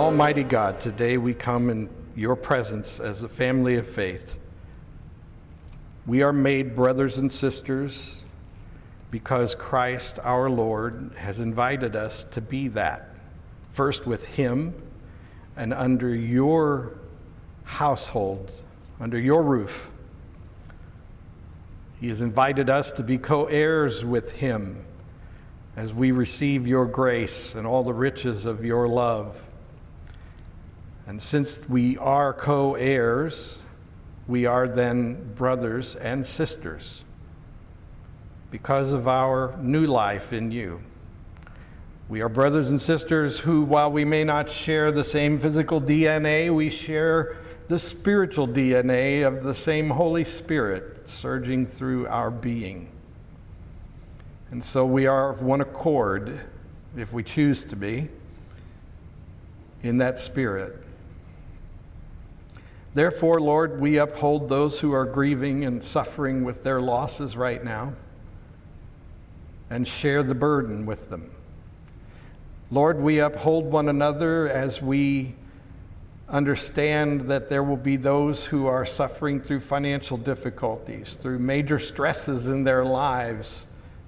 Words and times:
Almighty 0.00 0.44
God, 0.44 0.80
today 0.80 1.18
we 1.18 1.34
come 1.34 1.68
in 1.68 1.90
your 2.16 2.34
presence 2.34 3.00
as 3.00 3.22
a 3.22 3.28
family 3.28 3.76
of 3.76 3.86
faith. 3.86 4.38
We 6.06 6.22
are 6.22 6.32
made 6.32 6.74
brothers 6.74 7.18
and 7.18 7.30
sisters 7.30 8.24
because 9.10 9.54
Christ 9.54 10.18
our 10.24 10.48
Lord 10.48 11.12
has 11.18 11.38
invited 11.38 11.96
us 11.96 12.24
to 12.24 12.40
be 12.40 12.68
that, 12.68 13.10
first 13.72 14.06
with 14.06 14.24
Him 14.24 14.72
and 15.54 15.74
under 15.74 16.14
your 16.14 16.94
household, 17.64 18.62
under 19.00 19.18
your 19.18 19.42
roof. 19.42 19.90
He 22.00 22.08
has 22.08 22.22
invited 22.22 22.70
us 22.70 22.90
to 22.92 23.02
be 23.02 23.18
co 23.18 23.44
heirs 23.44 24.02
with 24.02 24.32
Him 24.32 24.82
as 25.76 25.92
we 25.92 26.10
receive 26.10 26.66
your 26.66 26.86
grace 26.86 27.54
and 27.54 27.66
all 27.66 27.84
the 27.84 27.92
riches 27.92 28.46
of 28.46 28.64
your 28.64 28.88
love. 28.88 29.38
And 31.10 31.20
since 31.20 31.68
we 31.68 31.98
are 31.98 32.32
co 32.32 32.76
heirs, 32.76 33.64
we 34.28 34.46
are 34.46 34.68
then 34.68 35.32
brothers 35.34 35.96
and 35.96 36.24
sisters 36.24 37.04
because 38.52 38.92
of 38.92 39.08
our 39.08 39.58
new 39.60 39.86
life 39.86 40.32
in 40.32 40.52
you. 40.52 40.80
We 42.08 42.20
are 42.20 42.28
brothers 42.28 42.70
and 42.70 42.80
sisters 42.80 43.40
who, 43.40 43.62
while 43.62 43.90
we 43.90 44.04
may 44.04 44.22
not 44.22 44.48
share 44.48 44.92
the 44.92 45.02
same 45.02 45.40
physical 45.40 45.80
DNA, 45.80 46.54
we 46.54 46.70
share 46.70 47.38
the 47.66 47.80
spiritual 47.80 48.46
DNA 48.46 49.26
of 49.26 49.42
the 49.42 49.52
same 49.52 49.90
Holy 49.90 50.22
Spirit 50.22 51.08
surging 51.08 51.66
through 51.66 52.06
our 52.06 52.30
being. 52.30 52.88
And 54.52 54.62
so 54.62 54.86
we 54.86 55.08
are 55.08 55.30
of 55.32 55.42
one 55.42 55.60
accord, 55.60 56.38
if 56.96 57.12
we 57.12 57.24
choose 57.24 57.64
to 57.64 57.74
be, 57.74 58.08
in 59.82 59.98
that 59.98 60.16
spirit. 60.16 60.86
Therefore, 62.92 63.40
Lord, 63.40 63.80
we 63.80 63.98
uphold 63.98 64.48
those 64.48 64.80
who 64.80 64.92
are 64.92 65.04
grieving 65.04 65.64
and 65.64 65.82
suffering 65.82 66.44
with 66.44 66.64
their 66.64 66.80
losses 66.80 67.36
right 67.36 67.62
now 67.62 67.92
and 69.70 69.86
share 69.86 70.24
the 70.24 70.34
burden 70.34 70.86
with 70.86 71.08
them. 71.10 71.30
Lord, 72.72 73.00
we 73.00 73.20
uphold 73.20 73.66
one 73.66 73.88
another 73.88 74.48
as 74.48 74.82
we 74.82 75.34
understand 76.28 77.22
that 77.22 77.48
there 77.48 77.62
will 77.62 77.76
be 77.76 77.96
those 77.96 78.44
who 78.44 78.66
are 78.66 78.86
suffering 78.86 79.40
through 79.40 79.60
financial 79.60 80.16
difficulties, 80.16 81.14
through 81.14 81.38
major 81.38 81.78
stresses 81.78 82.48
in 82.48 82.64
their 82.64 82.84
lives, 82.84 83.66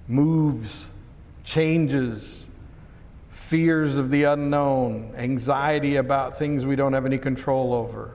moves, 0.08 0.90
changes, 1.44 2.46
fears 3.30 3.96
of 3.96 4.10
the 4.10 4.24
unknown, 4.24 5.12
anxiety 5.16 5.96
about 5.96 6.38
things 6.38 6.64
we 6.64 6.76
don't 6.76 6.92
have 6.92 7.06
any 7.06 7.18
control 7.18 7.74
over. 7.74 8.12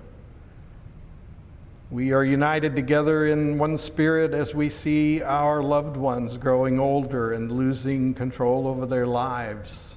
We 1.89 2.11
are 2.11 2.25
united 2.25 2.75
together 2.75 3.27
in 3.27 3.57
one 3.57 3.77
spirit 3.77 4.33
as 4.33 4.53
we 4.53 4.69
see 4.69 5.21
our 5.21 5.63
loved 5.63 5.95
ones 5.95 6.35
growing 6.35 6.81
older 6.81 7.31
and 7.31 7.49
losing 7.49 8.13
control 8.13 8.67
over 8.67 8.85
their 8.85 9.07
lives, 9.07 9.95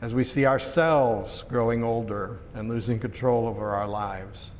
as 0.00 0.14
we 0.14 0.22
see 0.22 0.46
ourselves 0.46 1.44
growing 1.48 1.82
older 1.82 2.38
and 2.54 2.68
losing 2.68 3.00
control 3.00 3.48
over 3.48 3.70
our 3.70 3.88
lives. 3.88 4.52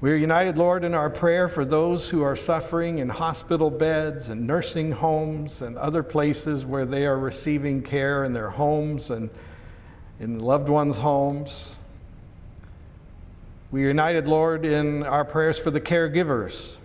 We 0.00 0.12
are 0.12 0.16
united, 0.16 0.56
Lord, 0.56 0.82
in 0.82 0.94
our 0.94 1.10
prayer 1.10 1.46
for 1.46 1.66
those 1.66 2.08
who 2.08 2.22
are 2.22 2.36
suffering 2.36 2.96
in 2.96 3.10
hospital 3.10 3.68
beds 3.68 4.30
and 4.30 4.46
nursing 4.46 4.92
homes 4.92 5.60
and 5.60 5.76
other 5.76 6.02
places 6.02 6.64
where 6.64 6.86
they 6.86 7.04
are 7.04 7.18
receiving 7.18 7.82
care 7.82 8.24
in 8.24 8.32
their 8.32 8.48
homes 8.48 9.10
and 9.10 9.28
in 10.20 10.38
loved 10.38 10.70
ones' 10.70 10.96
homes. 10.96 11.77
We 13.70 13.84
are 13.84 13.88
united, 13.88 14.28
Lord, 14.28 14.64
in 14.64 15.02
our 15.02 15.26
prayers 15.26 15.58
for 15.58 15.70
the 15.70 15.80
caregivers, 15.80 16.76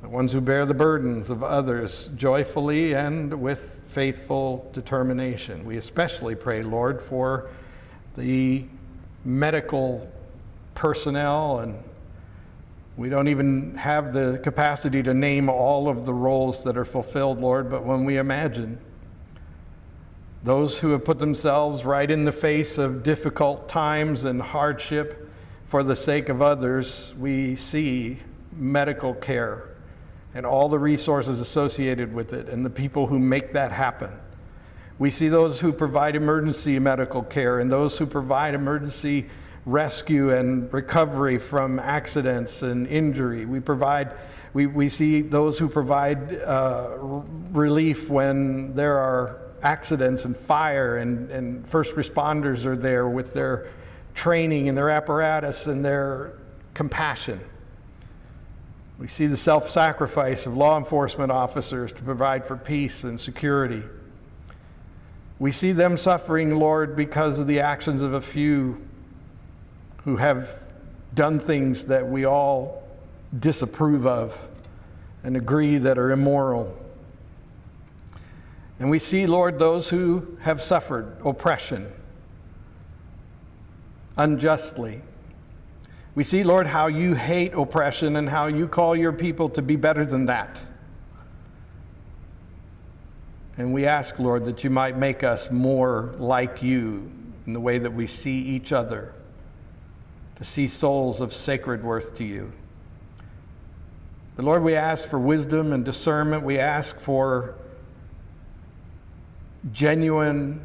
the 0.00 0.08
ones 0.08 0.32
who 0.32 0.40
bear 0.40 0.64
the 0.64 0.72
burdens 0.72 1.28
of 1.28 1.44
others 1.44 2.08
joyfully 2.16 2.94
and 2.94 3.42
with 3.42 3.84
faithful 3.88 4.70
determination. 4.72 5.66
We 5.66 5.76
especially 5.76 6.34
pray, 6.34 6.62
Lord, 6.62 7.02
for 7.02 7.50
the 8.16 8.64
medical 9.22 10.10
personnel, 10.74 11.58
and 11.58 11.78
we 12.96 13.10
don't 13.10 13.28
even 13.28 13.74
have 13.74 14.14
the 14.14 14.40
capacity 14.42 15.02
to 15.02 15.12
name 15.12 15.50
all 15.50 15.90
of 15.90 16.06
the 16.06 16.14
roles 16.14 16.64
that 16.64 16.78
are 16.78 16.86
fulfilled, 16.86 17.38
Lord, 17.38 17.68
but 17.68 17.84
when 17.84 18.06
we 18.06 18.16
imagine 18.16 18.78
those 20.42 20.78
who 20.78 20.92
have 20.92 21.04
put 21.04 21.18
themselves 21.18 21.84
right 21.84 22.10
in 22.10 22.24
the 22.24 22.32
face 22.32 22.78
of 22.78 23.02
difficult 23.02 23.68
times 23.68 24.24
and 24.24 24.40
hardship, 24.40 25.24
for 25.68 25.82
the 25.82 25.96
sake 25.96 26.28
of 26.28 26.40
others, 26.42 27.12
we 27.18 27.56
see 27.56 28.18
medical 28.52 29.14
care 29.14 29.68
and 30.34 30.46
all 30.46 30.68
the 30.68 30.78
resources 30.78 31.40
associated 31.40 32.12
with 32.12 32.32
it 32.32 32.48
and 32.48 32.64
the 32.64 32.70
people 32.70 33.06
who 33.06 33.18
make 33.18 33.52
that 33.54 33.72
happen. 33.72 34.10
We 34.98 35.10
see 35.10 35.28
those 35.28 35.60
who 35.60 35.72
provide 35.72 36.14
emergency 36.14 36.78
medical 36.78 37.22
care 37.22 37.58
and 37.58 37.70
those 37.70 37.98
who 37.98 38.06
provide 38.06 38.54
emergency 38.54 39.26
rescue 39.66 40.32
and 40.32 40.72
recovery 40.72 41.38
from 41.38 41.78
accidents 41.78 42.62
and 42.62 42.86
injury. 42.86 43.44
We 43.44 43.60
provide, 43.60 44.12
we, 44.54 44.66
we 44.66 44.88
see 44.88 45.22
those 45.22 45.58
who 45.58 45.68
provide 45.68 46.40
uh, 46.40 46.96
relief 47.50 48.08
when 48.08 48.74
there 48.74 48.96
are 48.96 49.40
accidents 49.62 50.24
and 50.24 50.36
fire, 50.36 50.98
and, 50.98 51.30
and 51.30 51.68
first 51.68 51.96
responders 51.96 52.64
are 52.64 52.76
there 52.76 53.08
with 53.08 53.34
their 53.34 53.68
training 54.16 54.68
and 54.68 54.76
their 54.76 54.90
apparatus 54.90 55.66
and 55.66 55.84
their 55.84 56.32
compassion. 56.74 57.38
We 58.98 59.06
see 59.06 59.26
the 59.26 59.36
self 59.36 59.70
sacrifice 59.70 60.46
of 60.46 60.56
law 60.56 60.78
enforcement 60.78 61.30
officers 61.30 61.92
to 61.92 62.02
provide 62.02 62.44
for 62.44 62.56
peace 62.56 63.04
and 63.04 63.20
security. 63.20 63.82
We 65.38 65.50
see 65.50 65.72
them 65.72 65.98
suffering, 65.98 66.58
Lord, 66.58 66.96
because 66.96 67.38
of 67.38 67.46
the 67.46 67.60
actions 67.60 68.00
of 68.00 68.14
a 68.14 68.22
few 68.22 68.82
who 70.04 70.16
have 70.16 70.48
done 71.14 71.38
things 71.38 71.86
that 71.86 72.08
we 72.08 72.24
all 72.24 72.82
disapprove 73.38 74.06
of 74.06 74.36
and 75.22 75.36
agree 75.36 75.76
that 75.76 75.98
are 75.98 76.10
immoral. 76.10 76.74
And 78.80 78.88
we 78.88 78.98
see, 78.98 79.26
Lord, 79.26 79.58
those 79.58 79.90
who 79.90 80.38
have 80.40 80.62
suffered 80.62 81.18
oppression 81.22 81.92
unjustly. 84.16 85.02
We 86.14 86.24
see, 86.24 86.44
Lord, 86.44 86.66
how 86.66 86.86
you 86.86 87.14
hate 87.14 87.52
oppression 87.52 88.16
and 88.16 88.28
how 88.28 88.46
you 88.46 88.68
call 88.68 88.96
your 88.96 89.12
people 89.12 89.50
to 89.50 89.62
be 89.62 89.76
better 89.76 90.06
than 90.06 90.26
that. 90.26 90.60
And 93.58 93.72
we 93.72 93.86
ask, 93.86 94.18
Lord, 94.18 94.44
that 94.46 94.64
you 94.64 94.70
might 94.70 94.96
make 94.96 95.22
us 95.22 95.50
more 95.50 96.14
like 96.18 96.62
you 96.62 97.10
in 97.46 97.52
the 97.52 97.60
way 97.60 97.78
that 97.78 97.92
we 97.92 98.06
see 98.06 98.38
each 98.38 98.72
other, 98.72 99.12
to 100.36 100.44
see 100.44 100.68
souls 100.68 101.20
of 101.20 101.32
sacred 101.32 101.84
worth 101.84 102.16
to 102.16 102.24
you. 102.24 102.52
But 104.36 104.44
Lord, 104.44 104.62
we 104.62 104.74
ask 104.74 105.08
for 105.08 105.18
wisdom 105.18 105.72
and 105.72 105.84
discernment. 105.84 106.42
We 106.42 106.58
ask 106.58 107.00
for 107.00 107.54
genuine 109.72 110.64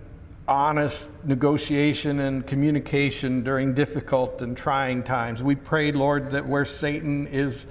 honest 0.51 1.09
negotiation 1.25 2.19
and 2.19 2.45
communication 2.45 3.41
during 3.41 3.73
difficult 3.73 4.41
and 4.41 4.55
trying 4.57 5.01
times. 5.01 5.41
We 5.41 5.55
pray, 5.55 5.93
Lord, 5.93 6.31
that 6.31 6.45
where 6.45 6.65
Satan 6.65 7.27
is 7.27 7.65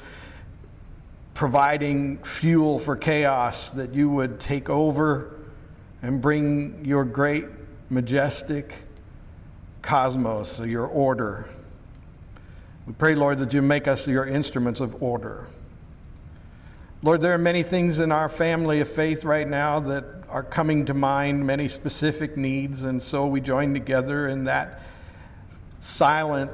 providing 1.34 2.18
fuel 2.18 2.78
for 2.78 2.96
chaos, 2.96 3.68
that 3.70 3.94
you 3.94 4.08
would 4.08 4.40
take 4.40 4.70
over 4.70 5.36
and 6.02 6.22
bring 6.22 6.82
your 6.84 7.04
great, 7.04 7.44
majestic 7.90 8.74
cosmos, 9.82 10.60
your 10.60 10.86
order. 10.86 11.48
We 12.86 12.94
pray, 12.94 13.14
Lord, 13.14 13.38
that 13.38 13.52
you 13.52 13.60
make 13.60 13.88
us 13.88 14.08
your 14.08 14.24
instruments 14.24 14.80
of 14.80 15.02
order. 15.02 15.46
Lord, 17.02 17.22
there 17.22 17.32
are 17.32 17.38
many 17.38 17.62
things 17.62 17.98
in 17.98 18.12
our 18.12 18.28
family 18.28 18.80
of 18.80 18.90
faith 18.90 19.24
right 19.24 19.48
now 19.48 19.80
that 19.80 20.04
are 20.28 20.42
coming 20.42 20.84
to 20.84 20.92
mind, 20.92 21.46
many 21.46 21.66
specific 21.66 22.36
needs, 22.36 22.82
and 22.82 23.02
so 23.02 23.26
we 23.26 23.40
join 23.40 23.72
together 23.72 24.28
in 24.28 24.44
that 24.44 24.82
silent 25.78 26.50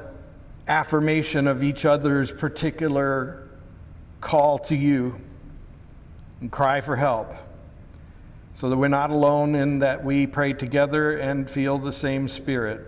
affirmation 0.65 1.47
of 1.47 1.63
each 1.63 1.83
other's 1.83 2.31
particular 2.31 3.49
call 4.21 4.57
to 4.57 4.75
you 4.75 5.19
and 6.39 6.49
cry 6.49 6.79
for 6.79 6.95
help 6.95 7.33
so 8.53 8.69
that 8.69 8.77
we're 8.77 8.87
not 8.87 9.09
alone 9.09 9.53
in 9.53 9.79
that 9.79 10.03
we 10.03 10.25
pray 10.25 10.53
together 10.53 11.17
and 11.17 11.49
feel 11.49 11.77
the 11.77 11.91
same 11.91 12.29
spirit. 12.29 12.81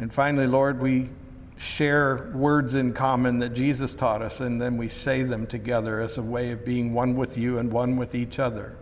And 0.00 0.12
finally, 0.12 0.48
Lord, 0.48 0.80
we 0.80 1.10
share 1.56 2.30
words 2.34 2.74
in 2.74 2.92
common 2.92 3.38
that 3.38 3.54
Jesus 3.54 3.94
taught 3.94 4.22
us, 4.22 4.40
and 4.40 4.60
then 4.60 4.76
we 4.76 4.88
say 4.88 5.22
them 5.22 5.46
together 5.46 6.00
as 6.00 6.18
a 6.18 6.22
way 6.22 6.50
of 6.50 6.64
being 6.64 6.92
one 6.92 7.16
with 7.16 7.38
you 7.38 7.58
and 7.58 7.72
one 7.72 7.96
with 7.96 8.14
each 8.14 8.38
other. 8.38 8.76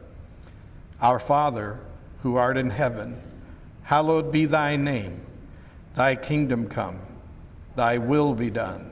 Our 1.01 1.19
Father, 1.19 1.79
who 2.23 2.37
art 2.37 2.57
in 2.57 2.71
heaven, 2.71 3.21
hallowed 3.83 4.33
be 4.33 4.47
thy 4.47 4.77
name. 4.77 5.21
Thy 5.95 6.17
kingdom 6.17 6.69
come, 6.69 6.99
thy 7.77 7.99
will 7.99 8.35
be 8.35 8.51
done, 8.51 8.91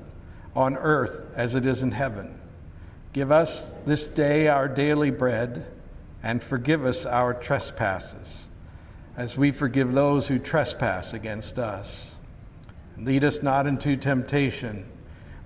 on 0.54 0.76
earth 0.76 1.22
as 1.34 1.54
it 1.54 1.66
is 1.66 1.82
in 1.82 1.90
heaven. 1.90 2.38
Give 3.12 3.32
us 3.32 3.72
this 3.84 4.08
day 4.08 4.46
our 4.48 4.68
daily 4.68 5.10
bread, 5.10 5.66
and 6.22 6.42
forgive 6.42 6.84
us 6.84 7.04
our 7.04 7.34
trespasses, 7.34 8.44
as 9.16 9.36
we 9.36 9.50
forgive 9.50 9.92
those 9.92 10.28
who 10.28 10.38
trespass 10.38 11.12
against 11.12 11.58
us. 11.58 12.11
Lead 12.98 13.24
us 13.24 13.42
not 13.42 13.66
into 13.66 13.96
temptation, 13.96 14.88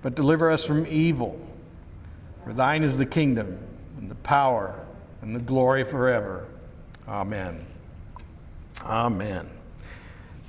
but 0.01 0.15
deliver 0.15 0.51
us 0.51 0.63
from 0.63 0.85
evil. 0.87 1.39
For 2.43 2.53
thine 2.53 2.83
is 2.83 2.97
the 2.97 3.05
kingdom, 3.05 3.57
and 3.97 4.09
the 4.09 4.15
power, 4.15 4.79
and 5.21 5.35
the 5.35 5.39
glory 5.39 5.83
forever. 5.83 6.45
Amen. 7.07 7.65
Amen. 8.83 9.49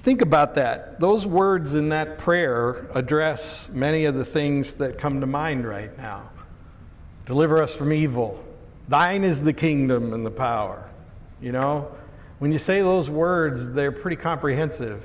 Think 0.03 0.23
about 0.23 0.55
that. 0.55 1.01
Those 1.01 1.27
words 1.27 1.75
in 1.75 1.91
that 1.91 2.19
prayer 2.19 2.89
address 2.95 3.69
many 3.73 4.05
of 4.05 4.15
the 4.15 4.25
things 4.25 4.75
that 4.75 4.99
come 4.99 5.21
to 5.21 5.27
mind 5.27 5.67
right 5.67 5.97
now. 5.99 6.31
Deliver 7.27 7.63
us 7.63 7.75
from 7.75 7.93
evil. 7.93 8.45
Thine 8.89 9.25
is 9.25 9.43
the 9.43 9.53
kingdom 9.53 10.15
and 10.15 10.25
the 10.25 10.31
power. 10.31 10.89
You 11.41 11.53
know, 11.53 11.91
when 12.39 12.53
you 12.53 12.59
say 12.59 12.81
those 12.81 13.11
words, 13.11 13.71
they're 13.71 13.93
pretty 13.93 14.17
comprehensive. 14.17 15.05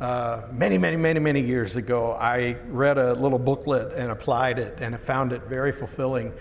Uh, 0.00 0.42
many, 0.52 0.76
many, 0.76 0.96
many, 0.96 1.20
many 1.20 1.40
years 1.40 1.76
ago, 1.76 2.14
I 2.14 2.56
read 2.66 2.98
a 2.98 3.14
little 3.14 3.38
booklet 3.38 3.92
and 3.96 4.10
applied 4.10 4.58
it, 4.58 4.78
and 4.80 4.92
I 4.92 4.98
found 4.98 5.32
it 5.32 5.42
very 5.42 5.70
fulfilling. 5.70 6.32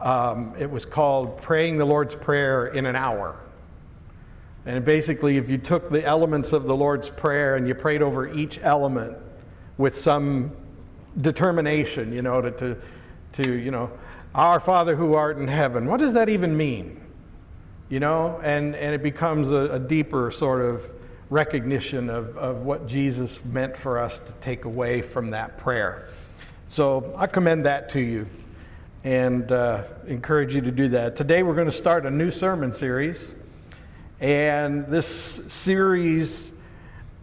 Um, 0.00 0.54
it 0.56 0.70
was 0.70 0.86
called 0.86 1.42
Praying 1.42 1.78
the 1.78 1.84
Lord's 1.84 2.14
Prayer 2.14 2.68
in 2.68 2.86
an 2.86 2.94
Hour. 2.94 3.40
And 4.66 4.84
basically, 4.84 5.36
if 5.36 5.50
you 5.50 5.58
took 5.58 5.90
the 5.90 6.04
elements 6.04 6.52
of 6.52 6.64
the 6.64 6.76
Lord's 6.76 7.08
Prayer 7.08 7.56
and 7.56 7.66
you 7.66 7.74
prayed 7.74 8.02
over 8.02 8.32
each 8.32 8.60
element 8.62 9.16
with 9.78 9.96
some 9.96 10.52
determination, 11.20 12.12
you 12.12 12.22
know, 12.22 12.40
to, 12.40 12.52
to, 12.52 12.76
to, 13.32 13.52
you 13.58 13.72
know, 13.72 13.90
Our 14.32 14.60
Father 14.60 14.94
who 14.94 15.14
art 15.14 15.38
in 15.38 15.48
heaven, 15.48 15.86
what 15.86 15.98
does 15.98 16.12
that 16.12 16.28
even 16.28 16.56
mean? 16.56 17.00
You 17.88 17.98
know, 17.98 18.40
and, 18.44 18.76
and 18.76 18.94
it 18.94 19.02
becomes 19.02 19.50
a, 19.50 19.72
a 19.72 19.78
deeper 19.80 20.30
sort 20.30 20.62
of 20.62 20.88
recognition 21.32 22.10
of, 22.10 22.36
of 22.36 22.58
what 22.58 22.86
Jesus 22.86 23.42
meant 23.46 23.74
for 23.74 23.98
us 23.98 24.18
to 24.18 24.32
take 24.42 24.66
away 24.66 25.00
from 25.00 25.30
that 25.30 25.56
prayer. 25.56 26.10
So 26.68 27.14
I 27.16 27.26
commend 27.26 27.64
that 27.64 27.88
to 27.90 28.00
you 28.00 28.26
and 29.02 29.50
uh, 29.50 29.84
encourage 30.06 30.54
you 30.54 30.60
to 30.60 30.70
do 30.70 30.88
that. 30.88 31.16
Today 31.16 31.42
we're 31.42 31.54
going 31.54 31.70
to 31.70 31.72
start 31.72 32.04
a 32.04 32.10
new 32.10 32.30
sermon 32.30 32.74
series. 32.74 33.32
And 34.20 34.86
this 34.88 35.08
series 35.48 36.52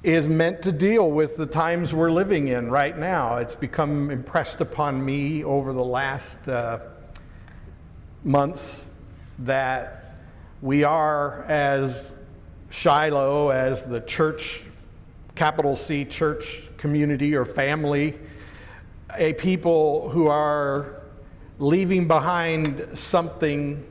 is 0.02 0.28
meant 0.28 0.64
to 0.64 0.72
deal 0.72 1.12
with 1.12 1.38
the 1.38 1.46
times 1.46 1.94
we're 1.94 2.12
living 2.12 2.48
in 2.48 2.72
right 2.72 2.98
now. 2.98 3.38
It's 3.38 3.54
become 3.54 4.10
impressed 4.10 4.60
upon 4.60 5.06
me 5.06 5.44
over 5.44 5.72
the 5.72 5.86
last 5.86 6.48
uh, 6.50 6.80
months 8.24 8.88
that 9.38 10.16
we 10.64 10.84
are, 10.84 11.44
as 11.44 12.16
Shiloh, 12.69 13.50
as 13.50 13.83
the 13.86 14.01
church, 14.01 14.63
capital 15.36 15.75
C 15.75 16.06
church 16.06 16.63
community 16.77 17.36
or 17.36 17.45
family, 17.45 18.18
a 19.18 19.33
people 19.33 20.10
who 20.10 20.27
are 20.27 21.01
leaving 21.57 22.07
behind 22.07 22.88
something 22.94 23.86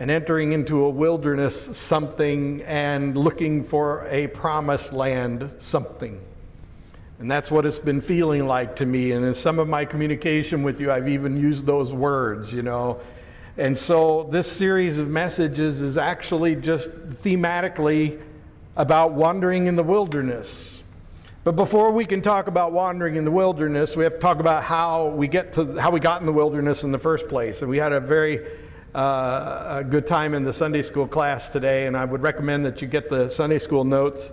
and 0.00 0.10
entering 0.10 0.52
into 0.52 0.84
a 0.84 0.90
wilderness 0.90 1.76
something 1.76 2.62
and 2.62 3.16
looking 3.16 3.64
for 3.64 4.06
a 4.10 4.28
promised 4.28 4.92
land 4.92 5.50
something. 5.58 6.20
And 7.18 7.28
that's 7.28 7.50
what 7.50 7.66
it's 7.66 7.80
been 7.80 8.00
feeling 8.00 8.46
like 8.46 8.76
to 8.76 8.86
me. 8.86 9.10
And 9.10 9.24
in 9.24 9.34
some 9.34 9.58
of 9.58 9.66
my 9.66 9.84
communication 9.84 10.62
with 10.62 10.80
you, 10.80 10.92
I've 10.92 11.08
even 11.08 11.36
used 11.36 11.66
those 11.66 11.92
words, 11.92 12.52
you 12.52 12.62
know. 12.62 13.00
And 13.58 13.76
so 13.76 14.28
this 14.30 14.50
series 14.50 15.00
of 15.00 15.08
messages 15.08 15.82
is 15.82 15.98
actually 15.98 16.54
just 16.54 16.92
thematically 16.92 18.20
about 18.76 19.14
wandering 19.14 19.66
in 19.66 19.74
the 19.74 19.82
wilderness. 19.82 20.84
But 21.42 21.56
before 21.56 21.90
we 21.90 22.04
can 22.06 22.22
talk 22.22 22.46
about 22.46 22.70
wandering 22.70 23.16
in 23.16 23.24
the 23.24 23.32
wilderness, 23.32 23.96
we 23.96 24.04
have 24.04 24.14
to 24.14 24.20
talk 24.20 24.38
about 24.38 24.62
how 24.62 25.08
we 25.08 25.26
get 25.26 25.52
to 25.54 25.76
how 25.76 25.90
we 25.90 25.98
got 25.98 26.20
in 26.20 26.26
the 26.26 26.32
wilderness 26.32 26.84
in 26.84 26.92
the 26.92 27.00
first 27.00 27.26
place. 27.26 27.60
And 27.60 27.68
we 27.68 27.78
had 27.78 27.92
a 27.92 27.98
very 27.98 28.46
uh, 28.94 29.78
a 29.80 29.84
good 29.84 30.06
time 30.06 30.34
in 30.34 30.44
the 30.44 30.52
Sunday 30.52 30.82
school 30.82 31.08
class 31.08 31.48
today, 31.48 31.88
and 31.88 31.96
I 31.96 32.04
would 32.04 32.22
recommend 32.22 32.64
that 32.64 32.80
you 32.80 32.86
get 32.86 33.10
the 33.10 33.28
Sunday 33.28 33.58
school 33.58 33.82
notes. 33.82 34.30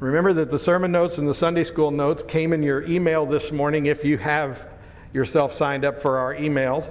Remember 0.00 0.34
that 0.34 0.50
the 0.50 0.58
sermon 0.58 0.92
notes 0.92 1.16
and 1.16 1.26
the 1.26 1.34
Sunday 1.34 1.64
school 1.64 1.90
notes 1.90 2.22
came 2.22 2.52
in 2.52 2.62
your 2.62 2.82
email 2.82 3.24
this 3.24 3.52
morning 3.52 3.86
if 3.86 4.04
you 4.04 4.18
have 4.18 4.66
yourself 5.14 5.54
signed 5.54 5.86
up 5.86 5.98
for 6.02 6.18
our 6.18 6.34
emails. 6.34 6.90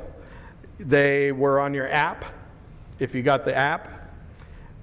They 0.80 1.31
were 1.31 1.60
on 1.60 1.74
your 1.74 1.89
app, 1.89 2.25
if 3.00 3.16
you 3.16 3.24
got 3.24 3.45
the 3.45 3.56
app. 3.56 3.89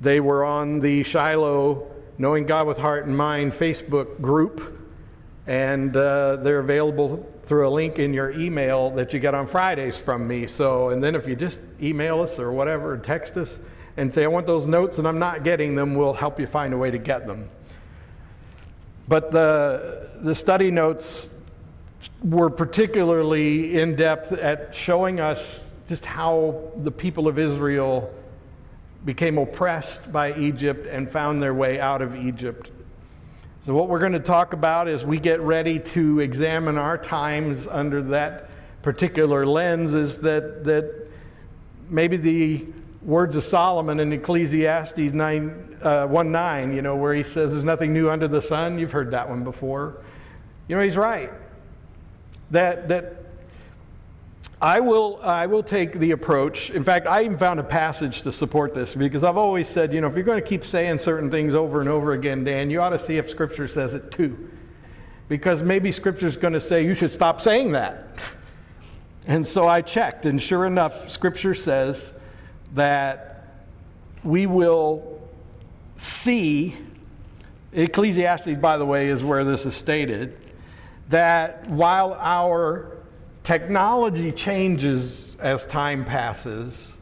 They 0.01 0.21
were 0.21 0.45
on 0.45 0.81
the 0.81 1.03
Shiloh 1.03 1.89
Knowing 2.19 2.47
God 2.47 2.67
with 2.67 2.79
Heart 2.79 3.07
and 3.07 3.17
Mind 3.17 3.53
Facebook 3.53 4.21
group, 4.21 4.79
and 5.47 5.97
uh, 5.97 6.37
they're 6.37 6.61
available 6.61 7.29
through 7.45 7.67
a 7.67 7.71
link 7.71 7.99
in 7.99 8.13
your 8.15 8.31
email 8.31 8.91
that 8.91 9.13
you 9.13 9.19
get 9.19 9.35
on 9.35 9.47
Fridays 9.47 9.97
from 9.97 10.29
me. 10.29 10.47
So, 10.47 10.91
and 10.91 11.03
then 11.03 11.15
if 11.15 11.27
you 11.27 11.35
just 11.35 11.61
email 11.83 12.21
us 12.21 12.39
or 12.39 12.53
whatever, 12.53 12.97
text 12.99 13.37
us 13.37 13.59
and 13.97 14.13
say, 14.13 14.25
I 14.25 14.29
want 14.29 14.47
those 14.47 14.67
notes 14.67 14.99
and 14.99 15.09
I'm 15.09 15.19
not 15.19 15.43
getting 15.43 15.75
them, 15.75 15.95
we'll 15.95 16.13
help 16.13 16.39
you 16.39 16.47
find 16.47 16.73
a 16.73 16.79
way 16.79 16.91
to 16.91 16.99
get 16.99 17.27
them. 17.27 17.49
But 19.09 19.33
the, 19.33 20.11
the 20.21 20.35
study 20.35 20.71
notes 20.71 21.31
were 22.23 22.51
particularly 22.51 23.81
in 23.81 23.97
depth 23.97 24.33
at 24.33 24.75
showing 24.75 25.19
us 25.19 25.72
just 25.93 26.05
how 26.07 26.73
the 26.79 26.91
people 26.91 27.29
of 27.29 27.39
Israel 27.39 28.13
became 29.05 29.37
oppressed 29.37 30.11
by 30.13 30.33
Egypt 30.39 30.87
and 30.87 31.11
found 31.11 31.43
their 31.43 31.55
way 31.55 31.79
out 31.79 32.01
of 32.01 32.17
Egypt 32.17 32.71
so, 33.65 33.73
what 33.75 33.89
we're 33.89 34.01
going 34.01 34.11
to 34.11 34.19
talk 34.19 34.55
about 34.55 34.89
as 34.89 35.05
we 35.05 35.21
get 35.21 35.41
ready 35.41 35.79
to 35.79 36.19
examine 36.19 36.77
our 36.77 36.99
times 36.99 37.69
under 37.69 38.03
that 38.03 38.49
particular 38.83 39.47
lens 39.47 39.95
is 39.95 40.19
that, 40.19 40.65
that 40.65 41.09
maybe 41.89 42.17
the 42.17 42.67
words 43.03 43.37
of 43.37 43.45
Solomon 43.45 44.01
in 44.01 44.13
Ecclesiastes 44.13 44.99
9, 44.99 45.79
uh, 45.81 46.09
1 46.09 46.33
9, 46.33 46.75
you 46.75 46.83
know, 46.83 46.97
where 46.97 47.15
he 47.15 47.23
says 47.23 47.53
there's 47.53 47.63
nothing 47.63 47.93
new 47.93 48.11
under 48.11 48.27
the 48.27 48.43
sun. 48.43 48.81
You've 48.81 48.91
heard 48.91 49.13
that 49.13 49.29
one 49.29 49.45
before. 49.45 50.03
You 50.67 50.75
know, 50.75 50.83
he's 50.83 50.97
right. 50.97 51.31
That, 52.51 52.89
that 52.89 53.22
I 54.63 54.79
will, 54.79 55.19
I 55.25 55.47
will 55.47 55.65
take 55.65 55.95
the 55.95 56.13
approach. 56.13 56.71
In 56.71 56.85
fact, 56.85 57.09
I 57.09 57.25
even 57.25 57.37
found 57.37 57.59
a 57.59 57.65
passage 57.65 58.23
to 58.23 58.31
support 58.31 58.75
this 58.75 58.95
because 58.95 59.25
I've 59.25 59.37
always 59.37 59.67
said, 59.67 59.93
you 59.93 60.01
know, 60.01 60.07
if 60.07 60.15
you're 60.15 60.23
going 60.23 60.41
to 60.41 60.49
keep 60.49 60.65
saying 60.65 60.99
certain 60.99 61.33
things 61.33 61.53
over 61.53 61.81
and 61.81 61.89
over 61.89 62.13
again, 62.13 62.45
Dan, 62.45 62.71
you 62.71 62.81
ought 62.81 62.91
to 62.91 62.99
see 62.99 63.17
if 63.17 63.29
Scripture 63.29 63.67
says 63.67 63.93
it 63.93 64.13
too. 64.13 64.51
Because 65.29 65.65
maybe 65.65 65.91
Scripture 65.91 66.29
is 66.29 66.37
going 66.37 66.53
to 66.53 66.61
say 66.61 66.87
you 66.87 66.95
should 66.95 67.13
stop 67.13 67.41
saying 67.41 67.73
that. 67.73 68.21
And 69.27 69.45
so 69.45 69.67
I 69.67 69.83
checked, 69.83 70.27
and 70.27 70.41
sure 70.41 70.65
enough, 70.65 71.11
Scripture 71.11 71.55
says 71.55 72.13
that 72.75 73.49
we 74.23 74.47
will 74.47 75.21
see, 75.97 76.77
Ecclesiastes, 77.73 78.59
by 78.59 78.77
the 78.77 78.87
way, 78.87 79.09
is 79.09 79.25
where 79.25 79.43
this 79.43 79.67
is 79.67 79.75
stated, 79.75 80.39
that 81.09 81.67
while 81.69 82.15
our 82.21 83.02
technology 83.45 84.33
changes 84.33 85.37
as 85.41 85.65
time 85.67 86.05
passes, 86.05 86.97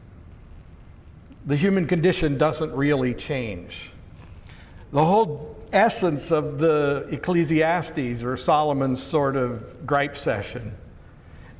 the 1.45 1.55
human 1.55 1.87
condition 1.87 2.37
doesn't 2.37 2.71
really 2.73 3.13
change. 3.13 3.91
The 4.91 5.03
whole 5.03 5.55
essence 5.71 6.31
of 6.31 6.59
the 6.59 7.07
Ecclesiastes 7.11 8.23
or 8.23 8.35
Solomon's 8.37 9.01
sort 9.01 9.35
of 9.35 9.85
gripe 9.85 10.17
session 10.17 10.75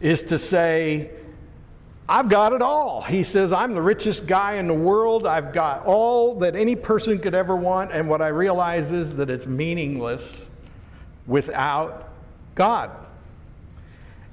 is 0.01 0.23
to 0.23 0.37
say, 0.37 1.11
I've 2.09 2.27
got 2.27 2.51
it 2.51 2.61
all. 2.61 3.01
He 3.01 3.23
says, 3.23 3.53
I'm 3.53 3.73
the 3.73 3.81
richest 3.81 4.27
guy 4.27 4.55
in 4.55 4.67
the 4.67 4.73
world. 4.73 5.25
I've 5.25 5.53
got 5.53 5.85
all 5.85 6.35
that 6.39 6.55
any 6.55 6.75
person 6.75 7.19
could 7.19 7.33
ever 7.33 7.55
want. 7.55 7.91
And 7.91 8.09
what 8.09 8.21
I 8.21 8.27
realize 8.27 8.91
is 8.91 9.15
that 9.15 9.29
it's 9.29 9.47
meaningless 9.47 10.45
without 11.25 12.09
God. 12.53 12.91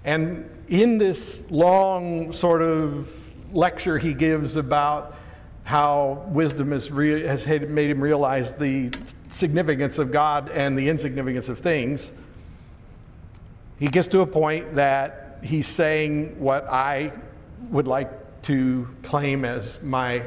And 0.05 0.49
in 0.69 0.99
this 0.99 1.43
long 1.51 2.33
sort 2.33 2.63
of 2.63 3.11
lecture 3.53 3.99
he 3.99 4.15
gives 4.15 4.57
about 4.57 5.17
how 5.65 6.25
wisdom 6.29 6.73
has, 6.73 6.91
re- 6.91 7.23
has 7.23 7.47
made 7.47 7.91
him 7.91 8.01
realize 8.01 8.55
the 8.55 8.91
significance 9.29 9.99
of 9.99 10.11
God 10.11 10.51
and 10.51 10.79
the 10.79 10.89
insignificance 10.89 11.49
of 11.49 11.59
things, 11.59 12.13
he 13.79 13.89
gets 13.89 14.09
to 14.09 14.21
a 14.21 14.27
point 14.27 14.77
that 14.77 15.39
he's 15.43 15.67
saying 15.67 16.41
what 16.41 16.67
I 16.69 17.13
would 17.71 17.87
like 17.87 18.43
to 18.43 18.89
claim 19.03 19.45
as 19.45 19.81
my 19.83 20.23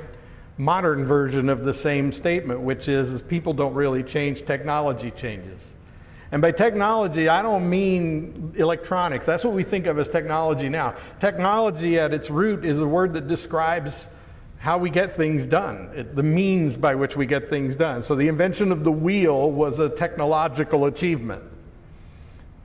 modern 0.58 1.06
version 1.06 1.50
of 1.50 1.64
the 1.64 1.74
same 1.74 2.12
statement, 2.12 2.62
which 2.62 2.88
is, 2.88 3.12
is 3.12 3.22
people 3.22 3.52
don't 3.54 3.74
really 3.74 4.04
change, 4.04 4.46
technology 4.46 5.10
changes. 5.12 5.74
And 6.32 6.42
by 6.42 6.52
technology, 6.52 7.28
I 7.28 7.42
don't 7.42 7.70
mean 7.70 8.54
electronics. 8.56 9.26
That's 9.26 9.44
what 9.44 9.54
we 9.54 9.64
think 9.64 9.86
of 9.86 10.00
as 10.00 10.08
technology 10.08 10.70
now. 10.70 10.96
Technology 11.20 12.00
at 12.00 12.14
its 12.14 12.30
root 12.30 12.64
is 12.64 12.80
a 12.80 12.88
word 12.88 13.14
that 13.14 13.28
describes 13.28 14.08
how 14.58 14.78
we 14.78 14.90
get 14.90 15.12
things 15.12 15.44
done, 15.44 15.90
it, 15.96 16.16
the 16.16 16.24
means 16.24 16.78
by 16.78 16.94
which 16.94 17.18
we 17.18 17.26
get 17.26 17.50
things 17.50 17.76
done. 17.76 18.04
So 18.04 18.16
the 18.16 18.28
invention 18.28 18.72
of 18.72 18.84
the 18.84 18.92
wheel 18.92 19.52
was 19.52 19.80
a 19.80 19.90
technological 19.90 20.86
achievement. 20.86 21.42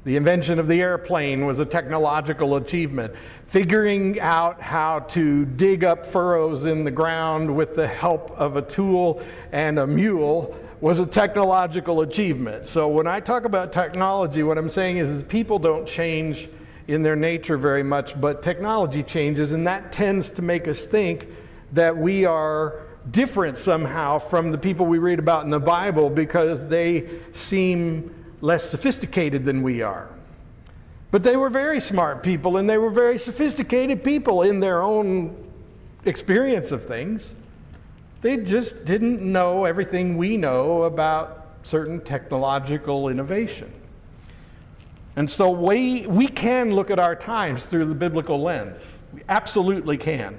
The 0.04 0.16
invention 0.16 0.58
of 0.58 0.68
the 0.68 0.80
airplane 0.82 1.46
was 1.46 1.58
a 1.58 1.64
technological 1.64 2.56
achievement. 2.56 3.14
Figuring 3.46 4.20
out 4.20 4.60
how 4.60 5.00
to 5.00 5.46
dig 5.46 5.84
up 5.84 6.06
furrows 6.06 6.66
in 6.66 6.84
the 6.84 6.90
ground 6.90 7.56
with 7.56 7.74
the 7.74 7.88
help 7.88 8.30
of 8.32 8.56
a 8.56 8.62
tool 8.62 9.22
and 9.50 9.78
a 9.78 9.86
mule 9.86 10.54
was 10.80 10.98
a 10.98 11.06
technological 11.06 12.02
achievement. 12.02 12.68
So 12.68 12.88
when 12.88 13.06
I 13.06 13.20
talk 13.20 13.44
about 13.44 13.72
technology, 13.72 14.42
what 14.42 14.58
I'm 14.58 14.68
saying 14.68 14.98
is, 14.98 15.08
is 15.08 15.22
people 15.22 15.58
don't 15.58 15.86
change 15.86 16.48
in 16.88 17.02
their 17.02 17.16
nature 17.16 17.56
very 17.56 17.82
much, 17.82 18.20
but 18.20 18.42
technology 18.42 19.02
changes, 19.02 19.52
and 19.52 19.66
that 19.66 19.90
tends 19.90 20.30
to 20.32 20.42
make 20.42 20.68
us 20.68 20.84
think 20.84 21.28
that 21.72 21.96
we 21.96 22.24
are 22.24 22.82
different 23.10 23.58
somehow 23.58 24.18
from 24.18 24.50
the 24.50 24.58
people 24.58 24.86
we 24.86 24.98
read 24.98 25.18
about 25.18 25.44
in 25.44 25.50
the 25.50 25.60
Bible 25.60 26.10
because 26.10 26.66
they 26.66 27.08
seem 27.32 28.14
less 28.40 28.68
sophisticated 28.68 29.44
than 29.44 29.62
we 29.62 29.82
are. 29.82 30.08
But 31.10 31.22
they 31.22 31.36
were 31.36 31.50
very 31.50 31.80
smart 31.80 32.22
people 32.22 32.56
and 32.56 32.68
they 32.68 32.78
were 32.78 32.90
very 32.90 33.18
sophisticated 33.18 34.04
people 34.04 34.42
in 34.42 34.60
their 34.60 34.82
own 34.82 35.36
experience 36.04 36.72
of 36.72 36.84
things. 36.84 37.32
They 38.26 38.38
just 38.38 38.84
didn't 38.84 39.22
know 39.22 39.66
everything 39.66 40.16
we 40.16 40.36
know 40.36 40.82
about 40.82 41.46
certain 41.62 42.00
technological 42.00 43.08
innovation. 43.08 43.72
And 45.14 45.30
so 45.30 45.48
we, 45.48 46.08
we 46.08 46.26
can 46.26 46.74
look 46.74 46.90
at 46.90 46.98
our 46.98 47.14
times 47.14 47.66
through 47.66 47.84
the 47.84 47.94
biblical 47.94 48.42
lens. 48.42 48.98
We 49.12 49.22
absolutely 49.28 49.96
can. 49.96 50.36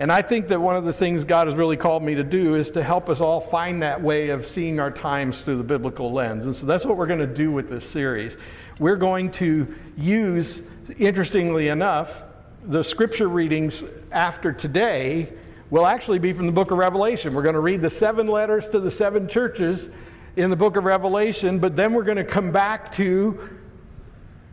And 0.00 0.10
I 0.10 0.22
think 0.22 0.48
that 0.48 0.58
one 0.58 0.76
of 0.76 0.86
the 0.86 0.92
things 0.94 1.22
God 1.24 1.48
has 1.48 1.54
really 1.54 1.76
called 1.76 2.02
me 2.02 2.14
to 2.14 2.24
do 2.24 2.54
is 2.54 2.70
to 2.70 2.82
help 2.82 3.10
us 3.10 3.20
all 3.20 3.42
find 3.42 3.82
that 3.82 4.00
way 4.00 4.30
of 4.30 4.46
seeing 4.46 4.80
our 4.80 4.90
times 4.90 5.42
through 5.42 5.58
the 5.58 5.64
biblical 5.64 6.10
lens. 6.10 6.46
And 6.46 6.56
so 6.56 6.64
that's 6.64 6.86
what 6.86 6.96
we're 6.96 7.06
going 7.06 7.18
to 7.18 7.26
do 7.26 7.52
with 7.52 7.68
this 7.68 7.86
series. 7.86 8.38
We're 8.78 8.96
going 8.96 9.32
to 9.32 9.76
use, 9.98 10.62
interestingly 10.96 11.68
enough, 11.68 12.22
the 12.64 12.82
scripture 12.82 13.28
readings 13.28 13.84
after 14.12 14.50
today 14.50 15.30
will 15.70 15.86
actually 15.86 16.18
be 16.18 16.32
from 16.32 16.46
the 16.46 16.52
book 16.52 16.70
of 16.70 16.78
Revelation. 16.78 17.34
We're 17.34 17.42
going 17.42 17.54
to 17.54 17.60
read 17.60 17.80
the 17.80 17.90
seven 17.90 18.26
letters 18.26 18.68
to 18.70 18.80
the 18.80 18.90
seven 18.90 19.28
churches 19.28 19.90
in 20.36 20.50
the 20.50 20.56
book 20.56 20.76
of 20.76 20.84
Revelation, 20.84 21.58
but 21.58 21.76
then 21.76 21.92
we're 21.92 22.04
going 22.04 22.16
to 22.16 22.24
come 22.24 22.50
back 22.50 22.92
to 22.92 23.58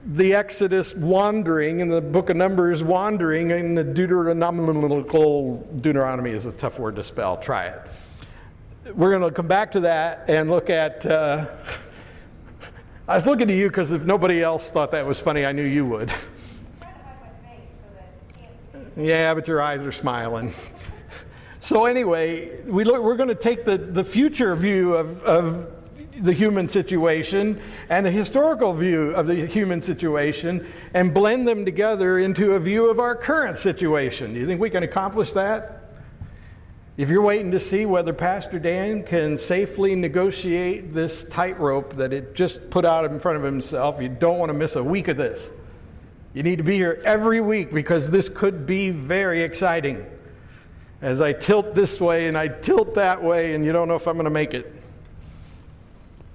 the 0.07 0.36
Exodus 0.36 0.93
wandering 0.93 1.81
and 1.81 1.91
the 1.91 2.01
book 2.01 2.29
of 2.29 2.38
Numbers 2.38 2.84
wandering 2.84 3.51
and 3.51 3.77
the 3.77 3.84
Deuteronomical, 3.84 5.67
Deuteronomy 5.81 6.31
is 6.31 6.45
a 6.45 6.51
tough 6.51 6.77
word 6.77 6.95
to 6.98 7.03
spell, 7.03 7.38
try 7.38 7.67
it. 7.67 7.81
We're 8.93 9.10
going 9.10 9.24
to 9.24 9.31
come 9.31 9.48
back 9.48 9.72
to 9.72 9.79
that 9.81 10.25
and 10.29 10.50
look 10.50 10.69
at. 10.69 11.05
Uh, 11.05 11.48
I 13.07 13.15
was 13.15 13.25
looking 13.25 13.48
to 13.48 13.55
you 13.55 13.67
because 13.67 13.91
if 13.91 14.03
nobody 14.03 14.41
else 14.41 14.69
thought 14.69 14.91
that 14.91 15.05
was 15.05 15.19
funny, 15.19 15.45
I 15.45 15.51
knew 15.51 15.63
you 15.63 15.86
would. 15.86 16.12
Yeah, 18.98 19.34
but 19.34 19.48
your 19.48 19.62
eyes 19.62 19.81
are 19.81 19.91
smiling. 19.91 20.53
So, 21.65 21.86
anyway, 21.86 22.62
we 22.65 22.84
look, 22.84 23.01
we're 23.01 23.15
going 23.15 23.29
to 23.29 23.34
take 23.34 23.65
the, 23.65 23.75
the 23.75 24.03
future 24.03 24.55
view 24.55 24.93
of, 24.93 25.24
of 25.24 25.72
the 26.19 26.31
human 26.31 26.69
situation 26.69 27.60
and 27.89 28.05
the 28.05 28.12
historical 28.12 28.72
view 28.72 29.15
of 29.15 29.25
the 29.25 29.48
human 29.48 29.81
situation 29.81 30.72
and 30.93 31.12
blend 31.12 31.48
them 31.48 31.65
together 31.65 32.19
into 32.19 32.53
a 32.53 32.60
view 32.60 32.91
of 32.91 33.00
our 33.00 33.15
current 33.15 33.57
situation. 33.57 34.36
Do 34.36 34.39
you 34.39 34.45
think 34.45 34.62
we 34.62 34.69
can 34.69 34.84
accomplish 34.84 35.31
that? 35.31 35.89
If 36.98 37.10
you're 37.10 37.24
waiting 37.24 37.50
to 37.50 37.60
see 37.60 37.88
whether 37.88 38.13
Pastor 38.13 38.60
Dan 38.60 39.01
can 39.01 39.36
safely 39.36 39.95
negotiate 39.95 40.93
this 40.93 41.24
tightrope 41.24 41.95
that 41.95 42.13
it 42.13 42.36
just 42.36 42.69
put 42.69 42.86
out 42.86 43.05
in 43.05 43.19
front 43.19 43.39
of 43.39 43.43
himself, 43.43 44.00
you 44.00 44.10
don't 44.10 44.38
want 44.38 44.51
to 44.51 44.53
miss 44.53 44.75
a 44.75 44.84
week 44.84 45.07
of 45.07 45.17
this. 45.17 45.50
You 46.36 46.43
need 46.43 46.57
to 46.57 46.63
be 46.63 46.75
here 46.75 47.01
every 47.03 47.41
week 47.41 47.74
because 47.74 48.12
this 48.12 48.29
could 48.29 48.67
be 48.67 48.91
very 48.91 49.41
exciting. 49.41 50.05
As 51.05 51.21
I 51.21 51.33
tilt 51.33 51.75
this 51.75 52.01
way 52.01 52.27
and 52.27 52.35
I 52.35 52.47
tilt 52.47 52.95
that 52.95 53.21
way, 53.21 53.53
and 53.53 53.63
you 53.63 53.71
don't 53.71 53.88
know 53.88 53.93
if 53.93 54.07
I'm 54.07 54.15
going 54.15 54.24
to 54.24 54.31
make 54.31 54.55
it. 54.55 54.74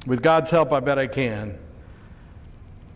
With 0.07 0.23
God's 0.23 0.49
help, 0.49 0.71
I 0.71 0.79
bet 0.79 0.97
I 0.97 1.09
can. 1.09 1.59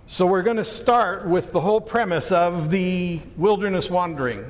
So, 0.07 0.25
we're 0.25 0.45
going 0.45 0.59
to 0.59 0.65
start 0.65 1.27
with 1.27 1.51
the 1.51 1.61
whole 1.61 1.81
premise 1.81 2.31
of 2.31 2.71
the 2.71 3.19
wilderness 3.37 3.91
wandering. 3.91 4.45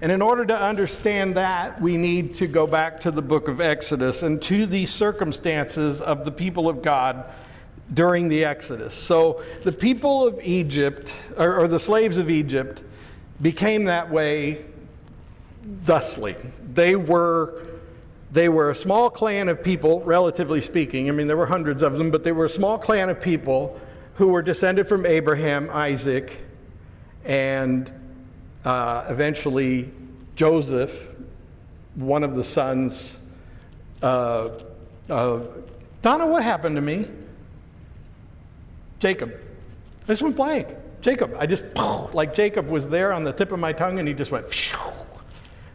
And 0.00 0.12
in 0.12 0.22
order 0.22 0.46
to 0.46 0.56
understand 0.56 1.36
that, 1.36 1.80
we 1.82 1.96
need 1.96 2.34
to 2.34 2.46
go 2.46 2.68
back 2.68 3.00
to 3.00 3.10
the 3.10 3.20
book 3.20 3.48
of 3.48 3.60
Exodus 3.60 4.22
and 4.22 4.40
to 4.42 4.64
the 4.66 4.86
circumstances 4.86 6.00
of 6.00 6.24
the 6.24 6.30
people 6.30 6.68
of 6.68 6.82
God 6.82 7.24
during 7.92 8.28
the 8.28 8.44
Exodus. 8.44 8.94
So, 8.94 9.42
the 9.64 9.72
people 9.72 10.24
of 10.24 10.38
Egypt, 10.44 11.16
or, 11.36 11.62
or 11.62 11.66
the 11.66 11.80
slaves 11.80 12.16
of 12.16 12.30
Egypt, 12.30 12.84
became 13.40 13.86
that 13.86 14.08
way 14.08 14.66
thusly. 15.62 16.36
They 16.72 16.96
were 16.96 17.66
they 18.32 18.48
were 18.48 18.70
a 18.70 18.74
small 18.74 19.10
clan 19.10 19.50
of 19.50 19.62
people, 19.62 20.00
relatively 20.00 20.62
speaking. 20.62 21.08
I 21.08 21.12
mean, 21.12 21.26
there 21.26 21.36
were 21.36 21.46
hundreds 21.46 21.82
of 21.82 21.98
them, 21.98 22.10
but 22.10 22.24
they 22.24 22.32
were 22.32 22.46
a 22.46 22.50
small 22.50 22.78
clan 22.78 23.10
of 23.10 23.20
people 23.20 23.78
who 24.14 24.28
were 24.28 24.40
descended 24.40 24.88
from 24.88 25.04
Abraham, 25.04 25.68
Isaac, 25.70 26.40
and 27.26 27.92
uh, 28.64 29.04
eventually 29.08 29.90
Joseph, 30.34 31.08
one 31.94 32.24
of 32.24 32.34
the 32.34 32.44
sons. 32.44 33.18
Uh, 34.00 34.50
Donna, 35.08 36.26
what 36.26 36.42
happened 36.42 36.76
to 36.76 36.82
me? 36.82 37.06
Jacob. 38.98 39.34
This 40.06 40.22
went 40.22 40.36
blank. 40.36 40.68
Jacob. 41.02 41.34
I 41.38 41.44
just, 41.46 41.64
like 42.14 42.34
Jacob 42.34 42.68
was 42.68 42.88
there 42.88 43.12
on 43.12 43.24
the 43.24 43.32
tip 43.32 43.52
of 43.52 43.58
my 43.58 43.72
tongue 43.72 43.98
and 43.98 44.08
he 44.08 44.14
just 44.14 44.32
went, 44.32 44.46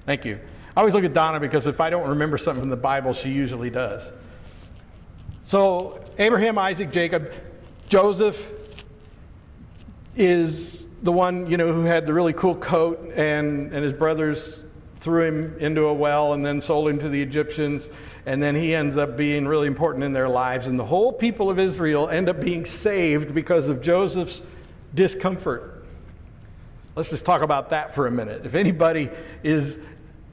thank 0.08 0.26
you. 0.26 0.40
I 0.76 0.80
always 0.80 0.96
look 0.96 1.04
at 1.04 1.14
Donna 1.14 1.40
because 1.40 1.68
if 1.68 1.80
I 1.80 1.92
don't 1.92 2.10
remember 2.10 2.40
something 2.40 2.64
from 2.64 2.70
the 2.72 2.76
Bible, 2.76 3.14
she 3.14 3.30
usually 3.30 3.70
does. 3.70 4.12
So, 5.44 6.04
Abraham, 6.18 6.58
Isaac, 6.58 6.92
Jacob, 6.92 7.32
Joseph 7.90 8.52
is 10.16 10.86
the 11.04 11.12
one, 11.12 11.50
you 11.50 11.58
know, 11.58 11.72
who 11.72 11.84
had 11.84 12.06
the 12.06 12.14
really 12.14 12.34
cool 12.34 12.56
coat, 12.56 13.14
and, 13.16 13.72
and 13.72 13.84
his 13.84 13.94
brothers 13.94 14.62
threw 14.98 15.24
him 15.24 15.58
into 15.60 15.86
a 15.86 15.94
well 15.94 16.34
and 16.34 16.46
then 16.46 16.60
sold 16.60 16.90
him 16.90 17.00
to 17.00 17.10
the 17.10 17.22
Egyptians. 17.22 17.90
And 18.26 18.42
then 18.42 18.56
he 18.56 18.76
ends 18.76 18.98
up 18.98 19.16
being 19.16 19.48
really 19.48 19.68
important 19.68 20.04
in 20.04 20.12
their 20.12 20.28
lives. 20.28 20.68
And 20.68 20.78
the 20.78 20.86
whole 20.86 21.14
people 21.14 21.50
of 21.50 21.60
Israel 21.60 22.10
end 22.10 22.30
up 22.30 22.42
being 22.42 22.66
saved 22.66 23.34
because 23.34 23.70
of 23.70 23.82
Joseph's 23.82 24.44
discomfort. 24.94 25.86
Let's 26.96 27.12
just 27.12 27.26
talk 27.26 27.42
about 27.42 27.70
that 27.70 27.94
for 27.94 28.08
a 28.08 28.12
minute. 28.12 28.46
If 28.46 28.56
anybody 28.56 29.10
is 29.44 29.80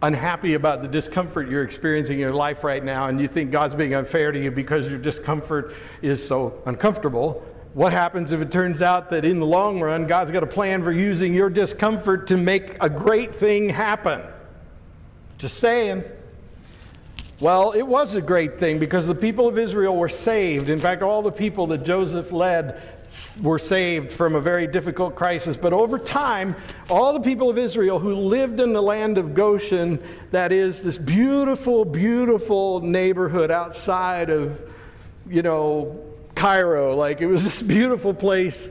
unhappy 0.05 0.53
about 0.55 0.83
the 0.83 0.89
discomfort 0.89 1.49
you're 1.49 1.65
experiencing 1.65 2.17
in 2.17 2.21
your 2.21 2.33
life 2.33 2.63
right 2.63 2.85
now 2.85 3.07
and 3.07 3.19
you 3.19 3.27
think 3.27 3.51
God's 3.51 3.75
being 3.75 3.95
unfair 3.95 4.33
to 4.33 4.39
you 4.39 4.51
because 4.51 4.89
your 4.89 4.99
discomfort 4.99 5.75
is 6.03 6.25
so 6.25 6.63
uncomfortable, 6.67 7.43
what 7.73 7.93
happens 7.93 8.31
if 8.33 8.41
it 8.41 8.53
turns 8.53 8.83
out 8.83 9.11
that 9.11 9.25
in 9.25 9.41
the 9.41 9.47
long 9.47 9.81
run, 9.81 10.07
God's 10.07 10.31
got 10.31 10.43
a 10.43 10.47
plan 10.47 10.85
for 10.85 10.93
using 10.93 11.33
your 11.33 11.49
discomfort 11.49 12.27
to 12.29 12.37
make 12.37 12.77
a 12.83 12.89
great 12.89 13.35
thing 13.35 13.71
happen? 13.71 14.21
Just 15.39 15.59
saying. 15.59 16.05
Well, 17.41 17.73
it 17.73 17.83
was 17.83 18.15
a 18.15 18.21
great 18.21 18.61
thing 18.61 18.79
because 18.79 19.07
the 19.07 19.15
people 19.15 19.49
of 19.49 19.59
Israel 19.59 19.97
were 19.97 20.09
saved. 20.09 20.71
In 20.71 20.79
fact, 20.79 21.03
all 21.03 21.21
the 21.23 21.33
people 21.33 21.67
that 21.69 21.83
Joseph 21.85 22.31
led 22.31 22.81
were 23.43 23.59
saved 23.59 24.13
from 24.13 24.35
a 24.35 24.41
very 24.41 24.67
difficult 24.67 25.15
crisis. 25.15 25.57
But 25.57 25.73
over 25.73 25.99
time, 25.99 26.57
all 26.91 27.13
the 27.13 27.21
people 27.21 27.49
of 27.51 27.59
Israel 27.59 27.99
who 27.99 28.15
lived 28.15 28.61
in 28.61 28.73
the 28.73 28.83
land 28.83 29.19
of 29.19 29.35
Goshen, 29.35 30.03
that 30.31 30.53
is 30.53 30.83
this 30.83 30.99
beautiful, 30.99 31.85
beautiful 31.85 32.81
neighborhood 32.81 33.51
outside 33.51 34.31
of, 34.31 34.65
you 35.29 35.43
know, 35.43 36.01
Cairo, 36.35 36.95
like 36.95 37.21
it 37.21 37.27
was 37.27 37.45
this 37.45 37.63
beautiful 37.63 38.13
place 38.13 38.69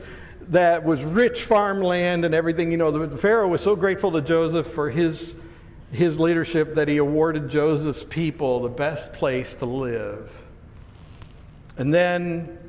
that 0.49 0.83
was 0.83 1.03
rich 1.03 1.43
farmland 1.43 2.25
and 2.25 2.35
everything. 2.35 2.71
You 2.71 2.77
know, 2.77 2.91
the 2.91 3.17
Pharaoh 3.17 3.47
was 3.47 3.61
so 3.61 3.75
grateful 3.75 4.11
to 4.11 4.21
Joseph 4.21 4.67
for 4.67 4.89
his, 4.89 5.35
his 5.91 6.19
leadership 6.19 6.75
that 6.75 6.87
he 6.87 6.97
awarded 6.97 7.49
Joseph's 7.49 8.03
people 8.03 8.61
the 8.61 8.69
best 8.69 9.13
place 9.13 9.53
to 9.55 9.65
live. 9.65 10.31
And 11.77 11.93
then 11.93 12.59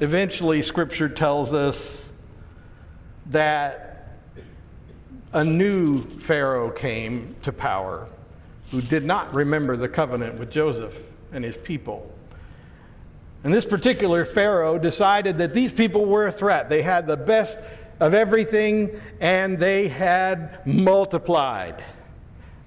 eventually, 0.00 0.62
Scripture 0.62 1.08
tells 1.08 1.52
us 1.52 2.10
that 3.26 4.08
a 5.32 5.44
new 5.44 6.02
Pharaoh 6.02 6.70
came 6.70 7.36
to 7.42 7.52
power 7.52 8.08
who 8.70 8.80
did 8.80 9.04
not 9.04 9.32
remember 9.34 9.76
the 9.76 9.88
covenant 9.88 10.38
with 10.38 10.50
Joseph 10.50 10.98
and 11.32 11.44
his 11.44 11.56
people. 11.56 12.12
And 13.44 13.52
this 13.52 13.64
particular 13.64 14.24
Pharaoh 14.24 14.78
decided 14.78 15.38
that 15.38 15.52
these 15.52 15.72
people 15.72 16.04
were 16.04 16.26
a 16.26 16.32
threat. 16.32 16.68
They 16.68 16.82
had 16.82 17.06
the 17.06 17.16
best 17.16 17.58
of 17.98 18.14
everything 18.14 19.00
and 19.20 19.58
they 19.58 19.88
had 19.88 20.66
multiplied. 20.66 21.84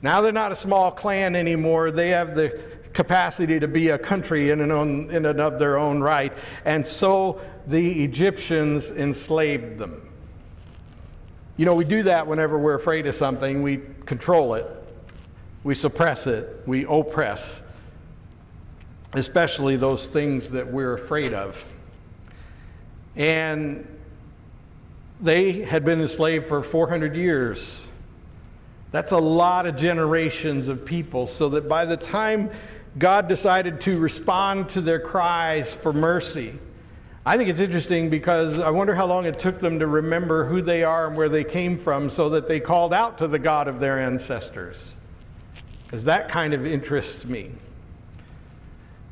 Now 0.01 0.21
they're 0.21 0.31
not 0.31 0.51
a 0.51 0.55
small 0.55 0.91
clan 0.91 1.35
anymore. 1.35 1.91
They 1.91 2.09
have 2.09 2.35
the 2.35 2.61
capacity 2.95 3.59
to 3.59 3.67
be 3.67 3.89
a 3.89 3.97
country 3.97 4.49
in 4.49 4.61
and, 4.61 4.71
on, 4.71 5.11
in 5.11 5.25
and 5.25 5.39
of 5.39 5.59
their 5.59 5.77
own 5.77 6.01
right. 6.01 6.33
And 6.63 6.87
so 6.87 7.41
the 7.67 8.03
Egyptians 8.03 8.89
enslaved 8.89 9.77
them. 9.77 10.01
You 11.57 11.65
know, 11.65 11.75
we 11.75 11.83
do 11.83 12.03
that 12.03 12.25
whenever 12.25 12.57
we're 12.57 12.75
afraid 12.75 13.05
of 13.05 13.13
something. 13.13 13.61
We 13.61 13.81
control 14.05 14.55
it, 14.55 14.65
we 15.63 15.75
suppress 15.75 16.25
it, 16.25 16.63
we 16.65 16.85
oppress, 16.85 17.61
especially 19.13 19.75
those 19.75 20.07
things 20.07 20.49
that 20.51 20.71
we're 20.71 20.93
afraid 20.93 21.33
of. 21.33 21.63
And 23.17 23.87
they 25.19 25.51
had 25.63 25.83
been 25.83 26.01
enslaved 26.01 26.47
for 26.47 26.63
400 26.63 27.15
years. 27.15 27.87
That's 28.91 29.11
a 29.11 29.17
lot 29.17 29.65
of 29.65 29.75
generations 29.75 30.69
of 30.69 30.85
people, 30.85 31.27
so 31.27 31.49
that 31.49 31.67
by 31.67 31.83
the 31.83 31.97
time 31.97 32.51
God 32.97 33.27
decided 33.27 33.81
to 33.81 33.99
respond 33.99 34.69
to 34.69 34.81
their 34.81 34.99
cries 34.99 35.75
for 35.75 35.91
mercy, 35.91 36.57
I 37.27 37.37
think 37.37 37.49
it's 37.49 37.59
interesting 37.59 38.11
because 38.11 38.59
I 38.59 38.69
wonder 38.69 38.93
how 38.93 39.07
long 39.07 39.25
it 39.25 39.39
took 39.39 39.59
them 39.59 39.79
to 39.79 39.87
remember 39.87 40.45
who 40.45 40.61
they 40.61 40.83
are 40.83 41.07
and 41.07 41.17
where 41.17 41.27
they 41.27 41.43
came 41.43 41.75
from 41.75 42.07
so 42.07 42.29
that 42.29 42.47
they 42.47 42.59
called 42.59 42.93
out 42.93 43.17
to 43.17 43.27
the 43.27 43.39
God 43.39 43.67
of 43.67 43.79
their 43.79 43.99
ancestors. 43.99 44.95
Because 45.85 46.03
that 46.03 46.29
kind 46.29 46.53
of 46.53 46.67
interests 46.67 47.25
me. 47.25 47.51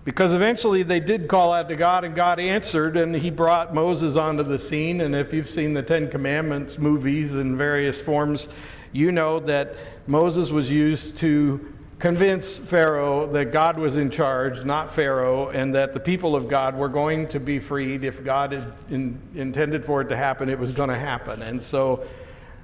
Because 0.06 0.36
eventually 0.36 0.84
they 0.84 1.00
did 1.00 1.28
call 1.28 1.54
out 1.54 1.70
to 1.70 1.76
God 1.76 2.04
and 2.04 2.14
God 2.14 2.40
answered 2.40 2.98
and 2.98 3.16
he 3.16 3.32
brought 3.32 3.74
Moses 3.74 4.16
onto 4.16 4.44
the 4.44 4.60
scene. 4.60 5.02
And 5.02 5.16
if 5.16 5.34
you've 5.34 5.50
seen 5.50 5.74
the 5.74 5.82
Ten 5.82 6.08
Commandments 6.08 6.78
movies 6.78 7.34
in 7.34 7.58
various 7.58 8.00
forms, 8.00 8.48
you 8.92 9.12
know 9.12 9.40
that 9.40 9.76
Moses 10.06 10.52
was 10.52 10.70
used 10.70 11.18
to 11.18 11.73
convince 12.00 12.58
Pharaoh 12.58 13.28
that 13.28 13.52
God 13.52 13.78
was 13.78 13.96
in 13.96 14.10
charge, 14.10 14.66
not 14.66 14.94
Pharaoh, 14.94 15.50
and 15.50 15.74
that 15.76 15.94
the 15.94 16.00
people 16.00 16.36
of 16.36 16.48
God 16.48 16.76
were 16.76 16.90
going 16.90 17.28
to 17.30 17.40
be 17.40 17.60
freed. 17.60 18.04
If 18.04 18.24
God 18.24 18.52
had 18.52 18.74
in, 18.90 19.20
intended 19.36 19.86
for 19.86 20.02
it 20.02 20.10
to 20.10 20.18
happen, 20.18 20.50
it 20.50 20.60
was 20.60 20.72
going 20.72 20.90
to 20.90 21.00
happen. 21.00 21.42
And 21.42 21.62
so, 21.62 22.06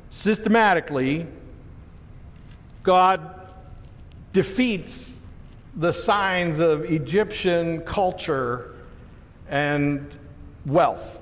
systematically, 0.10 1.28
God 2.84 3.40
defeats 4.34 5.16
the 5.76 5.94
signs 5.94 6.60
of 6.60 6.92
Egyptian 6.92 7.82
culture 7.82 8.76
and 9.48 10.18
wealth. 10.66 11.20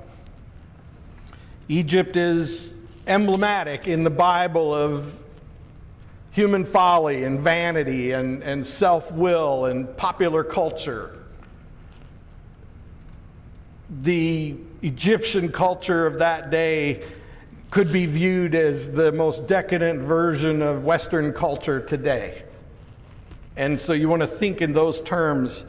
Egypt 1.68 2.16
is 2.16 2.74
emblematic 3.06 3.88
in 3.88 4.04
the 4.04 4.10
Bible 4.10 4.74
of 4.74 5.14
human 6.38 6.64
folly 6.64 7.24
and 7.24 7.40
vanity 7.40 8.12
and, 8.12 8.44
and 8.44 8.64
self 8.64 9.12
will 9.12 9.66
and 9.66 9.98
popular 9.98 10.44
culture. 10.44 11.24
The 14.04 14.56
Egyptian 14.84 15.52
culture 15.52 16.06
of 16.06 16.20
that 16.20 16.52
day 16.52 17.04
could 17.72 17.92
be 17.92 18.06
viewed 18.06 18.54
as 18.54 18.92
the 18.92 19.12
most 19.12 19.48
decadent 19.48 20.02
version 20.02 20.62
of 20.62 20.86
Western 20.86 21.34
culture 21.34 21.82
today. 21.82 22.44
And 23.56 23.80
so 23.80 23.94
you 23.94 24.08
want 24.08 24.22
to 24.22 24.28
think 24.28 24.62
in 24.62 24.74
those 24.74 25.02
terms 25.02 25.66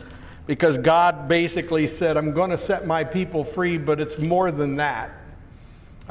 because 0.47 0.77
God 0.77 1.29
basically 1.29 1.87
said, 1.87 2.19
I'm 2.19 2.35
going 2.35 2.51
to 2.51 2.59
set 2.59 2.87
my 2.87 3.05
people 3.05 3.43
free, 3.43 3.79
but 3.79 4.01
it's 4.01 4.19
more 4.19 4.53
than 4.53 4.77
that. 4.77 5.13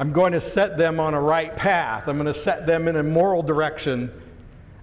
I'm 0.00 0.12
going 0.12 0.32
to 0.32 0.40
set 0.40 0.76
them 0.76 0.98
on 0.98 1.14
a 1.14 1.20
right 1.20 1.54
path. 1.54 2.08
I'm 2.08 2.16
going 2.16 2.26
to 2.26 2.34
set 2.34 2.66
them 2.66 2.88
in 2.88 2.96
a 2.96 3.04
moral 3.04 3.44
direction 3.44 4.10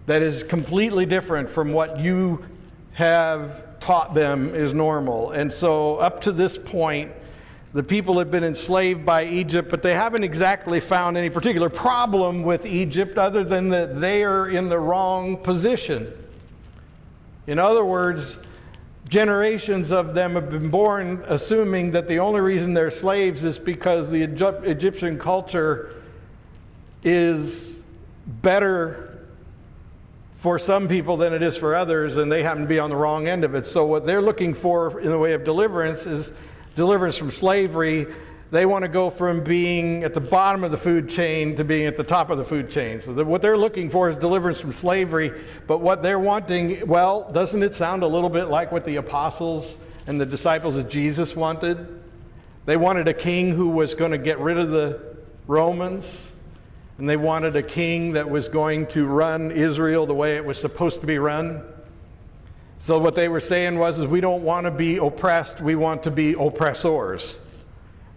that 0.05 0.21
is 0.21 0.43
completely 0.43 1.05
different 1.05 1.49
from 1.49 1.73
what 1.73 1.99
you 1.99 2.45
have 2.93 3.79
taught 3.79 4.13
them 4.13 4.53
is 4.53 4.73
normal. 4.73 5.31
And 5.31 5.51
so, 5.51 5.97
up 5.97 6.21
to 6.21 6.31
this 6.31 6.57
point, 6.57 7.11
the 7.73 7.83
people 7.83 8.19
have 8.19 8.31
been 8.31 8.43
enslaved 8.43 9.05
by 9.05 9.25
Egypt, 9.25 9.69
but 9.69 9.83
they 9.83 9.93
haven't 9.93 10.23
exactly 10.23 10.79
found 10.79 11.17
any 11.17 11.29
particular 11.29 11.69
problem 11.69 12.43
with 12.43 12.65
Egypt 12.65 13.17
other 13.17 13.43
than 13.43 13.69
that 13.69 13.99
they 13.99 14.23
are 14.23 14.47
in 14.47 14.69
the 14.69 14.79
wrong 14.79 15.37
position. 15.37 16.11
In 17.47 17.59
other 17.59 17.83
words, 17.83 18.39
generations 19.09 19.91
of 19.91 20.13
them 20.13 20.35
have 20.35 20.49
been 20.49 20.69
born 20.69 21.21
assuming 21.27 21.91
that 21.91 22.07
the 22.07 22.19
only 22.19 22.41
reason 22.41 22.73
they're 22.73 22.89
slaves 22.89 23.43
is 23.43 23.59
because 23.59 24.09
the 24.09 24.23
Egyptian 24.23 25.19
culture 25.19 26.01
is 27.03 27.81
better 28.25 29.14
for 30.45 30.59
some 30.59 30.87
people 30.87 31.17
than 31.17 31.33
it 31.33 31.41
is 31.41 31.57
for 31.57 31.73
others, 31.73 32.17
and 32.17 32.31
they 32.31 32.43
happen 32.43 32.61
to 32.61 32.67
be 32.67 32.77
on 32.77 32.91
the 32.91 32.95
wrong 32.95 33.27
end 33.27 33.43
of 33.43 33.55
it. 33.55 33.65
So, 33.65 33.83
what 33.83 34.05
they're 34.05 34.21
looking 34.21 34.53
for 34.53 34.99
in 34.99 35.09
the 35.09 35.17
way 35.17 35.33
of 35.33 35.43
deliverance 35.43 36.05
is 36.05 36.31
deliverance 36.75 37.17
from 37.17 37.31
slavery 37.31 38.05
they 38.51 38.67
want 38.67 38.83
to 38.83 38.87
go 38.87 39.09
from 39.09 39.43
being 39.43 40.03
at 40.03 40.13
the 40.13 40.21
bottom 40.21 40.63
of 40.63 40.69
the 40.69 40.77
food 40.77 41.09
chain 41.09 41.55
to 41.55 41.63
being 41.63 41.87
at 41.87 41.97
the 41.97 42.03
top 42.03 42.29
of 42.29 42.37
the 42.37 42.43
food 42.43 42.69
chain. 42.69 43.01
So, 43.01 43.23
what 43.23 43.41
they're 43.41 43.57
looking 43.57 43.89
for 43.89 44.07
is 44.07 44.15
deliverance 44.15 44.61
from 44.61 44.71
slavery. 44.71 45.31
But 45.65 45.79
what 45.79 46.03
they're 46.03 46.19
wanting, 46.19 46.87
well, 46.87 47.31
doesn't 47.31 47.63
it 47.63 47.73
sound 47.73 48.03
a 48.03 48.07
little 48.07 48.29
bit 48.29 48.45
like 48.45 48.71
what 48.71 48.85
the 48.85 48.97
apostles 48.97 49.79
and 50.05 50.21
the 50.21 50.27
disciples 50.27 50.77
of 50.77 50.87
Jesus 50.87 51.35
wanted? 51.35 52.03
They 52.67 52.77
wanted 52.77 53.07
a 53.07 53.15
king 53.15 53.49
who 53.49 53.69
was 53.69 53.95
going 53.95 54.11
to 54.11 54.19
get 54.19 54.37
rid 54.37 54.59
of 54.59 54.69
the 54.69 55.17
Romans, 55.47 56.31
and 56.97 57.09
they 57.09 57.17
wanted 57.17 57.55
a 57.55 57.63
king 57.63 58.13
that 58.13 58.29
was 58.29 58.47
going 58.47 58.87
to 58.87 59.05
run 59.05 59.51
Israel 59.51 60.05
the 60.05 60.13
way 60.13 60.37
it 60.37 60.45
was 60.45 60.57
supposed 60.57 61.01
to 61.01 61.07
be 61.07 61.17
run. 61.17 61.63
So, 62.77 62.97
what 62.99 63.15
they 63.15 63.29
were 63.29 63.39
saying 63.39 63.77
was, 63.77 63.99
is 63.99 64.05
we 64.05 64.21
don't 64.21 64.43
want 64.43 64.65
to 64.65 64.71
be 64.71 64.97
oppressed, 64.97 65.59
we 65.59 65.75
want 65.75 66.03
to 66.03 66.11
be 66.11 66.33
oppressors. 66.33 67.39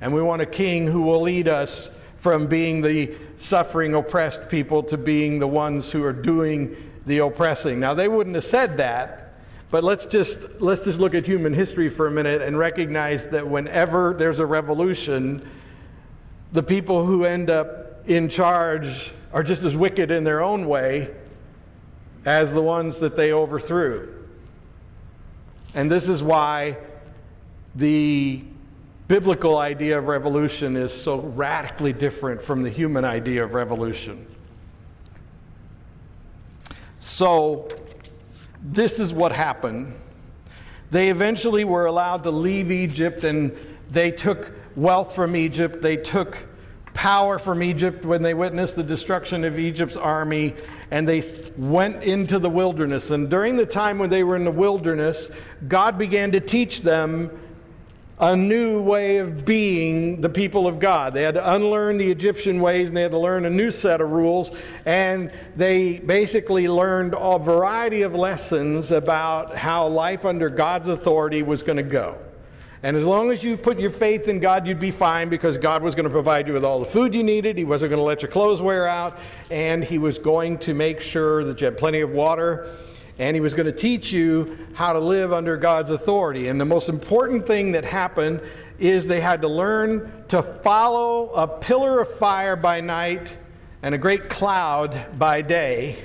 And 0.00 0.14
we 0.14 0.22
want 0.22 0.42
a 0.42 0.46
king 0.46 0.86
who 0.86 1.02
will 1.02 1.22
lead 1.22 1.48
us 1.48 1.90
from 2.18 2.46
being 2.46 2.82
the 2.82 3.14
suffering, 3.38 3.94
oppressed 3.94 4.48
people 4.48 4.82
to 4.84 4.96
being 4.96 5.38
the 5.38 5.46
ones 5.46 5.90
who 5.90 6.04
are 6.04 6.12
doing 6.12 6.76
the 7.06 7.18
oppressing. 7.18 7.80
Now, 7.80 7.94
they 7.94 8.08
wouldn't 8.08 8.34
have 8.34 8.44
said 8.44 8.76
that, 8.76 9.34
but 9.70 9.82
let's 9.82 10.06
just, 10.06 10.60
let's 10.60 10.84
just 10.84 11.00
look 11.00 11.14
at 11.14 11.26
human 11.26 11.52
history 11.52 11.88
for 11.88 12.06
a 12.06 12.10
minute 12.10 12.42
and 12.42 12.56
recognize 12.58 13.26
that 13.28 13.46
whenever 13.46 14.14
there's 14.14 14.38
a 14.38 14.46
revolution, 14.46 15.48
the 16.52 16.62
people 16.62 17.04
who 17.04 17.24
end 17.24 17.50
up 17.50 17.87
in 18.08 18.28
charge 18.30 19.12
are 19.32 19.42
just 19.42 19.62
as 19.62 19.76
wicked 19.76 20.10
in 20.10 20.24
their 20.24 20.42
own 20.42 20.66
way 20.66 21.14
as 22.24 22.52
the 22.52 22.62
ones 22.62 22.98
that 23.00 23.16
they 23.16 23.32
overthrew. 23.32 24.12
And 25.74 25.90
this 25.90 26.08
is 26.08 26.22
why 26.22 26.78
the 27.74 28.42
biblical 29.06 29.58
idea 29.58 29.98
of 29.98 30.06
revolution 30.06 30.76
is 30.76 30.92
so 30.92 31.20
radically 31.20 31.92
different 31.92 32.42
from 32.42 32.62
the 32.62 32.70
human 32.70 33.04
idea 33.04 33.44
of 33.44 33.54
revolution. 33.54 34.26
So, 37.00 37.68
this 38.60 38.98
is 38.98 39.12
what 39.12 39.32
happened. 39.32 39.94
They 40.90 41.10
eventually 41.10 41.64
were 41.64 41.86
allowed 41.86 42.24
to 42.24 42.30
leave 42.30 42.72
Egypt 42.72 43.22
and 43.22 43.54
they 43.90 44.10
took 44.10 44.52
wealth 44.74 45.14
from 45.14 45.36
Egypt. 45.36 45.80
They 45.82 45.96
took 45.96 46.47
power 46.98 47.38
from 47.38 47.62
Egypt 47.62 48.04
when 48.04 48.22
they 48.22 48.34
witnessed 48.34 48.74
the 48.74 48.82
destruction 48.82 49.44
of 49.44 49.56
Egypt's 49.56 49.96
army 49.96 50.52
and 50.90 51.06
they 51.06 51.22
went 51.56 52.02
into 52.02 52.40
the 52.40 52.50
wilderness. 52.50 53.12
And 53.12 53.30
during 53.30 53.56
the 53.56 53.64
time 53.64 54.00
when 54.00 54.10
they 54.10 54.24
were 54.24 54.34
in 54.34 54.44
the 54.44 54.50
wilderness, 54.50 55.30
God 55.68 55.96
began 55.96 56.32
to 56.32 56.40
teach 56.40 56.80
them 56.80 57.30
a 58.18 58.34
new 58.34 58.82
way 58.82 59.18
of 59.18 59.44
being 59.44 60.20
the 60.20 60.28
people 60.28 60.66
of 60.66 60.80
God. 60.80 61.14
They 61.14 61.22
had 61.22 61.34
to 61.34 61.54
unlearn 61.54 61.98
the 61.98 62.10
Egyptian 62.10 62.60
ways 62.60 62.88
and 62.88 62.96
they 62.96 63.02
had 63.02 63.12
to 63.12 63.18
learn 63.18 63.44
a 63.44 63.50
new 63.50 63.70
set 63.70 64.00
of 64.00 64.10
rules. 64.10 64.50
And 64.84 65.30
they 65.54 66.00
basically 66.00 66.66
learned 66.66 67.14
a 67.16 67.38
variety 67.38 68.02
of 68.02 68.16
lessons 68.16 68.90
about 68.90 69.56
how 69.56 69.86
life 69.86 70.24
under 70.24 70.50
God's 70.50 70.88
authority 70.88 71.44
was 71.44 71.62
going 71.62 71.76
to 71.76 71.84
go. 71.84 72.18
And 72.82 72.96
as 72.96 73.04
long 73.04 73.30
as 73.30 73.42
you 73.42 73.56
put 73.56 73.78
your 73.80 73.90
faith 73.90 74.28
in 74.28 74.38
God, 74.38 74.66
you'd 74.66 74.78
be 74.78 74.90
fine 74.90 75.28
because 75.28 75.58
God 75.58 75.82
was 75.82 75.94
going 75.94 76.04
to 76.04 76.10
provide 76.10 76.46
you 76.46 76.54
with 76.54 76.64
all 76.64 76.78
the 76.78 76.86
food 76.86 77.14
you 77.14 77.22
needed. 77.22 77.58
He 77.58 77.64
wasn't 77.64 77.90
going 77.90 77.98
to 77.98 78.04
let 78.04 78.22
your 78.22 78.30
clothes 78.30 78.62
wear 78.62 78.86
out. 78.86 79.18
And 79.50 79.82
He 79.82 79.98
was 79.98 80.18
going 80.18 80.58
to 80.58 80.74
make 80.74 81.00
sure 81.00 81.44
that 81.44 81.60
you 81.60 81.64
had 81.64 81.76
plenty 81.76 82.00
of 82.00 82.10
water 82.10 82.68
and 83.18 83.34
he 83.34 83.40
was 83.40 83.54
going 83.54 83.66
to 83.66 83.72
teach 83.72 84.12
you 84.12 84.58
how 84.74 84.92
to 84.92 85.00
live 85.00 85.32
under 85.32 85.56
God's 85.56 85.90
authority. 85.90 86.48
And 86.48 86.60
the 86.60 86.64
most 86.64 86.88
important 86.88 87.46
thing 87.46 87.72
that 87.72 87.84
happened 87.84 88.40
is 88.78 89.06
they 89.06 89.20
had 89.20 89.42
to 89.42 89.48
learn 89.48 90.24
to 90.28 90.42
follow 90.42 91.30
a 91.30 91.48
pillar 91.48 92.00
of 92.00 92.08
fire 92.16 92.54
by 92.54 92.80
night 92.80 93.36
and 93.82 93.94
a 93.94 93.98
great 93.98 94.28
cloud 94.28 95.18
by 95.18 95.42
day 95.42 95.96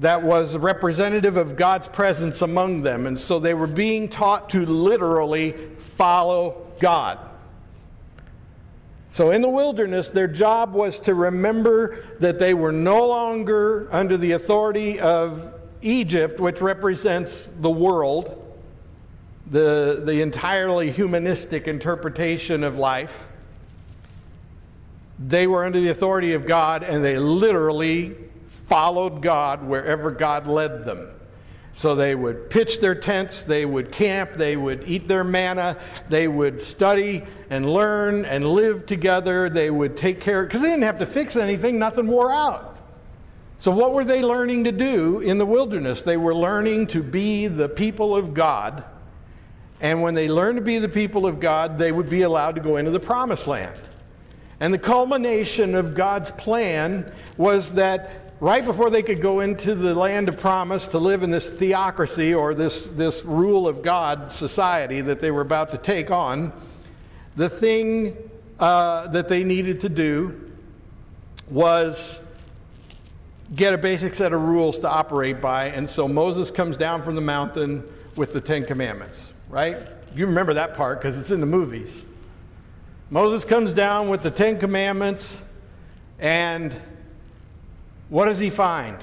that 0.00 0.22
was 0.22 0.56
representative 0.56 1.36
of 1.36 1.56
God's 1.56 1.88
presence 1.88 2.42
among 2.42 2.82
them. 2.82 3.06
And 3.06 3.18
so 3.18 3.38
they 3.38 3.54
were 3.54 3.66
being 3.66 4.08
taught 4.08 4.50
to 4.50 4.66
literally 4.66 5.52
follow 5.78 6.66
God. 6.80 7.18
So 9.10 9.30
in 9.30 9.40
the 9.40 9.48
wilderness, 9.48 10.10
their 10.10 10.28
job 10.28 10.74
was 10.74 10.98
to 11.00 11.14
remember 11.14 12.04
that 12.20 12.38
they 12.38 12.52
were 12.52 12.72
no 12.72 13.06
longer 13.08 13.88
under 13.90 14.18
the 14.18 14.32
authority 14.32 15.00
of 15.00 15.54
Egypt, 15.80 16.38
which 16.38 16.60
represents 16.60 17.46
the 17.46 17.70
world, 17.70 18.42
the, 19.50 20.02
the 20.04 20.20
entirely 20.20 20.90
humanistic 20.90 21.66
interpretation 21.66 22.62
of 22.62 22.76
life. 22.76 23.26
They 25.18 25.46
were 25.46 25.64
under 25.64 25.80
the 25.80 25.88
authority 25.88 26.34
of 26.34 26.46
God, 26.46 26.82
and 26.82 27.02
they 27.02 27.18
literally 27.18 28.16
followed 28.66 29.22
God 29.22 29.64
wherever 29.64 30.10
God 30.10 30.46
led 30.46 30.84
them. 30.84 31.08
So 31.72 31.94
they 31.94 32.14
would 32.14 32.48
pitch 32.48 32.80
their 32.80 32.94
tents, 32.94 33.42
they 33.42 33.66
would 33.66 33.92
camp, 33.92 34.32
they 34.32 34.56
would 34.56 34.84
eat 34.88 35.08
their 35.08 35.24
manna, 35.24 35.76
they 36.08 36.26
would 36.26 36.62
study 36.62 37.22
and 37.50 37.70
learn 37.70 38.24
and 38.24 38.48
live 38.48 38.86
together, 38.86 39.50
they 39.50 39.70
would 39.70 39.94
take 39.94 40.20
care, 40.20 40.44
because 40.44 40.62
they 40.62 40.70
didn't 40.70 40.84
have 40.84 41.00
to 41.00 41.06
fix 41.06 41.36
anything, 41.36 41.78
nothing 41.78 42.06
wore 42.06 42.32
out. 42.32 42.78
So, 43.58 43.70
what 43.70 43.92
were 43.92 44.04
they 44.04 44.22
learning 44.22 44.64
to 44.64 44.72
do 44.72 45.20
in 45.20 45.36
the 45.36 45.44
wilderness? 45.44 46.00
They 46.02 46.16
were 46.16 46.34
learning 46.34 46.88
to 46.88 47.02
be 47.02 47.46
the 47.46 47.68
people 47.68 48.16
of 48.16 48.32
God. 48.32 48.84
And 49.80 50.00
when 50.00 50.14
they 50.14 50.28
learned 50.28 50.56
to 50.56 50.62
be 50.62 50.78
the 50.78 50.88
people 50.88 51.26
of 51.26 51.40
God, 51.40 51.76
they 51.76 51.92
would 51.92 52.08
be 52.08 52.22
allowed 52.22 52.54
to 52.54 52.62
go 52.62 52.76
into 52.76 52.90
the 52.90 53.00
promised 53.00 53.46
land. 53.46 53.78
And 54.60 54.72
the 54.72 54.78
culmination 54.78 55.74
of 55.74 55.94
God's 55.94 56.30
plan 56.30 57.12
was 57.36 57.74
that 57.74 58.25
right 58.40 58.64
before 58.64 58.90
they 58.90 59.02
could 59.02 59.20
go 59.20 59.40
into 59.40 59.74
the 59.74 59.94
land 59.94 60.28
of 60.28 60.38
promise 60.38 60.86
to 60.88 60.98
live 60.98 61.22
in 61.22 61.30
this 61.30 61.50
theocracy 61.50 62.34
or 62.34 62.54
this, 62.54 62.88
this 62.88 63.24
rule 63.24 63.66
of 63.66 63.82
God 63.82 64.30
society 64.30 65.00
that 65.00 65.20
they 65.20 65.30
were 65.30 65.40
about 65.40 65.70
to 65.70 65.78
take 65.78 66.10
on, 66.10 66.52
the 67.36 67.48
thing 67.48 68.16
uh, 68.58 69.06
that 69.08 69.28
they 69.28 69.44
needed 69.44 69.80
to 69.80 69.88
do 69.88 70.50
was 71.48 72.20
get 73.54 73.72
a 73.72 73.78
basic 73.78 74.14
set 74.14 74.32
of 74.32 74.42
rules 74.42 74.78
to 74.80 74.88
operate 74.88 75.40
by. 75.40 75.66
And 75.66 75.88
so 75.88 76.08
Moses 76.08 76.50
comes 76.50 76.76
down 76.76 77.02
from 77.02 77.14
the 77.14 77.20
mountain 77.20 77.84
with 78.16 78.32
the 78.32 78.40
Ten 78.40 78.64
Commandments, 78.64 79.32
right? 79.48 79.76
You 80.14 80.26
remember 80.26 80.54
that 80.54 80.74
part 80.74 80.98
because 80.98 81.16
it's 81.16 81.30
in 81.30 81.40
the 81.40 81.46
movies. 81.46 82.06
Moses 83.08 83.44
comes 83.44 83.72
down 83.72 84.08
with 84.08 84.22
the 84.22 84.30
Ten 84.30 84.58
Commandments 84.58 85.42
and 86.18 86.74
what 88.08 88.26
does 88.26 88.38
he 88.38 88.50
find? 88.50 88.98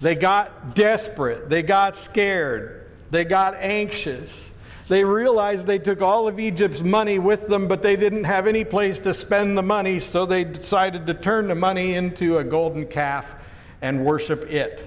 They 0.00 0.14
got 0.14 0.74
desperate. 0.74 1.48
They 1.48 1.62
got 1.62 1.96
scared. 1.96 2.90
They 3.10 3.24
got 3.24 3.54
anxious. 3.54 4.50
They 4.88 5.04
realized 5.04 5.66
they 5.66 5.78
took 5.78 6.00
all 6.00 6.28
of 6.28 6.40
Egypt's 6.40 6.82
money 6.82 7.18
with 7.18 7.48
them, 7.48 7.68
but 7.68 7.82
they 7.82 7.96
didn't 7.96 8.24
have 8.24 8.46
any 8.46 8.64
place 8.64 8.98
to 9.00 9.12
spend 9.12 9.58
the 9.58 9.62
money, 9.62 10.00
so 10.00 10.24
they 10.24 10.44
decided 10.44 11.06
to 11.06 11.14
turn 11.14 11.48
the 11.48 11.54
money 11.54 11.94
into 11.94 12.38
a 12.38 12.44
golden 12.44 12.86
calf 12.86 13.34
and 13.82 14.04
worship 14.04 14.50
it. 14.50 14.86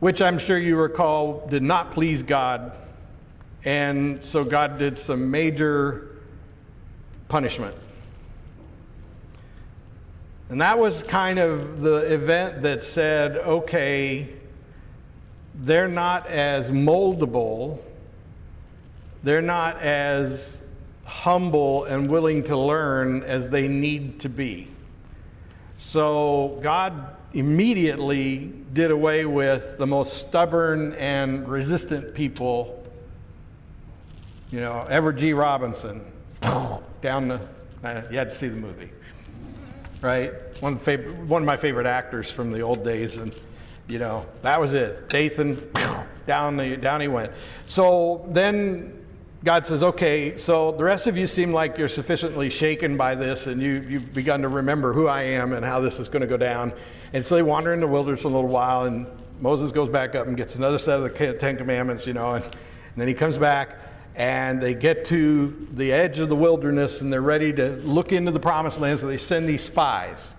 Which 0.00 0.22
I'm 0.22 0.38
sure 0.38 0.58
you 0.58 0.76
recall 0.76 1.46
did 1.48 1.62
not 1.62 1.90
please 1.90 2.22
God. 2.22 2.78
And 3.64 4.22
so 4.22 4.44
God 4.44 4.78
did 4.78 4.96
some 4.96 5.30
major 5.30 6.18
punishment. 7.28 7.74
And 10.50 10.60
that 10.60 10.78
was 10.78 11.02
kind 11.02 11.38
of 11.38 11.80
the 11.80 11.96
event 12.12 12.62
that 12.62 12.84
said, 12.84 13.38
okay, 13.38 14.28
they're 15.54 15.88
not 15.88 16.26
as 16.26 16.70
moldable, 16.70 17.78
they're 19.22 19.40
not 19.40 19.80
as 19.80 20.60
humble 21.04 21.84
and 21.84 22.10
willing 22.10 22.42
to 22.44 22.56
learn 22.56 23.22
as 23.22 23.48
they 23.48 23.68
need 23.68 24.20
to 24.20 24.28
be. 24.28 24.68
So 25.78 26.58
God 26.62 27.16
immediately 27.32 28.52
did 28.72 28.90
away 28.90 29.24
with 29.24 29.78
the 29.78 29.86
most 29.86 30.18
stubborn 30.18 30.92
and 30.94 31.48
resistant 31.48 32.14
people. 32.14 32.84
You 34.50 34.60
know, 34.60 34.86
Edward 34.88 35.18
G. 35.18 35.32
Robinson, 35.32 36.04
down 37.00 37.28
the, 37.28 37.40
you 38.10 38.18
had 38.18 38.30
to 38.30 38.36
see 38.36 38.48
the 38.48 38.56
movie 38.60 38.90
right? 40.04 40.32
One, 40.60 40.78
fav- 40.78 41.26
one 41.26 41.42
of 41.42 41.46
my 41.46 41.56
favorite 41.56 41.86
actors 41.86 42.30
from 42.30 42.52
the 42.52 42.60
old 42.60 42.84
days, 42.84 43.16
and 43.16 43.34
you 43.88 43.98
know 43.98 44.26
that 44.42 44.60
was 44.60 44.74
it. 44.74 45.08
Dathan, 45.08 45.58
down 46.26 46.58
the, 46.58 46.76
down 46.76 47.00
he 47.00 47.08
went. 47.08 47.32
So 47.64 48.26
then 48.28 49.04
God 49.42 49.64
says, 49.64 49.82
okay, 49.82 50.36
so 50.36 50.72
the 50.72 50.84
rest 50.84 51.06
of 51.06 51.16
you 51.16 51.26
seem 51.26 51.52
like 51.52 51.78
you're 51.78 51.88
sufficiently 51.88 52.50
shaken 52.50 52.98
by 52.98 53.14
this, 53.14 53.46
and 53.46 53.62
you, 53.62 53.84
you've 53.88 54.12
begun 54.12 54.42
to 54.42 54.48
remember 54.48 54.92
who 54.92 55.06
I 55.06 55.22
am 55.22 55.54
and 55.54 55.64
how 55.64 55.80
this 55.80 55.98
is 55.98 56.08
going 56.08 56.22
to 56.22 56.28
go 56.28 56.36
down. 56.36 56.74
And 57.14 57.24
so 57.24 57.34
they 57.34 57.42
wander 57.42 57.72
in 57.72 57.80
the 57.80 57.86
wilderness 57.86 58.24
a 58.24 58.28
little 58.28 58.48
while, 58.48 58.84
and 58.84 59.06
Moses 59.40 59.72
goes 59.72 59.88
back 59.88 60.14
up 60.14 60.26
and 60.26 60.36
gets 60.36 60.56
another 60.56 60.78
set 60.78 61.00
of 61.00 61.02
the 61.02 61.34
Ten 61.34 61.56
Commandments, 61.56 62.06
you 62.06 62.12
know, 62.12 62.32
and, 62.32 62.44
and 62.44 62.54
then 62.96 63.08
he 63.08 63.14
comes 63.14 63.38
back 63.38 63.78
and 64.16 64.62
they 64.62 64.74
get 64.74 65.04
to 65.06 65.66
the 65.72 65.92
edge 65.92 66.18
of 66.18 66.28
the 66.28 66.36
wilderness 66.36 67.00
and 67.00 67.12
they're 67.12 67.20
ready 67.20 67.52
to 67.52 67.70
look 67.84 68.12
into 68.12 68.30
the 68.30 68.40
promised 68.40 68.80
land, 68.80 68.98
so 68.98 69.06
they 69.06 69.16
send 69.16 69.48
these 69.48 69.62
spies. 69.62 70.34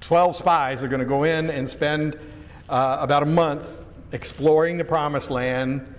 Twelve 0.00 0.36
spies 0.36 0.82
are 0.82 0.88
going 0.88 1.00
to 1.00 1.06
go 1.06 1.24
in 1.24 1.50
and 1.50 1.68
spend 1.68 2.18
uh, 2.68 2.98
about 3.00 3.22
a 3.22 3.26
month 3.26 3.84
exploring 4.12 4.78
the 4.78 4.84
promised 4.84 5.30
land. 5.30 5.94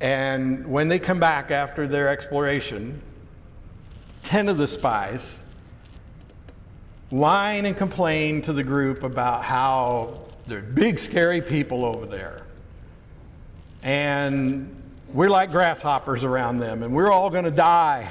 And 0.00 0.66
when 0.66 0.88
they 0.88 0.98
come 0.98 1.18
back 1.18 1.50
after 1.50 1.88
their 1.88 2.08
exploration, 2.08 3.00
10 4.24 4.48
of 4.48 4.58
the 4.58 4.66
spies 4.66 5.42
whine 7.10 7.64
and 7.66 7.76
complain 7.76 8.42
to 8.42 8.52
the 8.52 8.64
group 8.64 9.04
about 9.04 9.44
how 9.44 10.20
there 10.46 10.58
are 10.58 10.62
big, 10.62 10.98
scary 10.98 11.40
people 11.40 11.84
over 11.84 12.06
there. 12.06 12.42
And 13.82 14.75
we're 15.12 15.30
like 15.30 15.50
grasshoppers 15.50 16.24
around 16.24 16.58
them, 16.58 16.82
and 16.82 16.94
we're 16.94 17.10
all 17.10 17.30
going 17.30 17.44
to 17.44 17.50
die. 17.50 18.10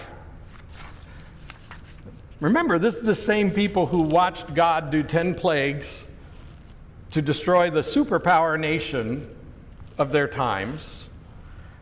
Remember, 2.40 2.78
this 2.80 2.96
is 2.96 3.02
the 3.02 3.16
same 3.16 3.52
people 3.52 3.86
who 3.86 4.02
watched 4.02 4.54
God 4.54 4.92
do 4.92 5.04
10 5.04 5.36
plagues 5.36 6.08
to 7.12 7.22
destroy 7.22 7.70
the 7.70 7.82
superpower 7.82 8.60
nation 8.60 9.34
of 9.98 10.12
their 10.12 10.28
times. 10.28 11.10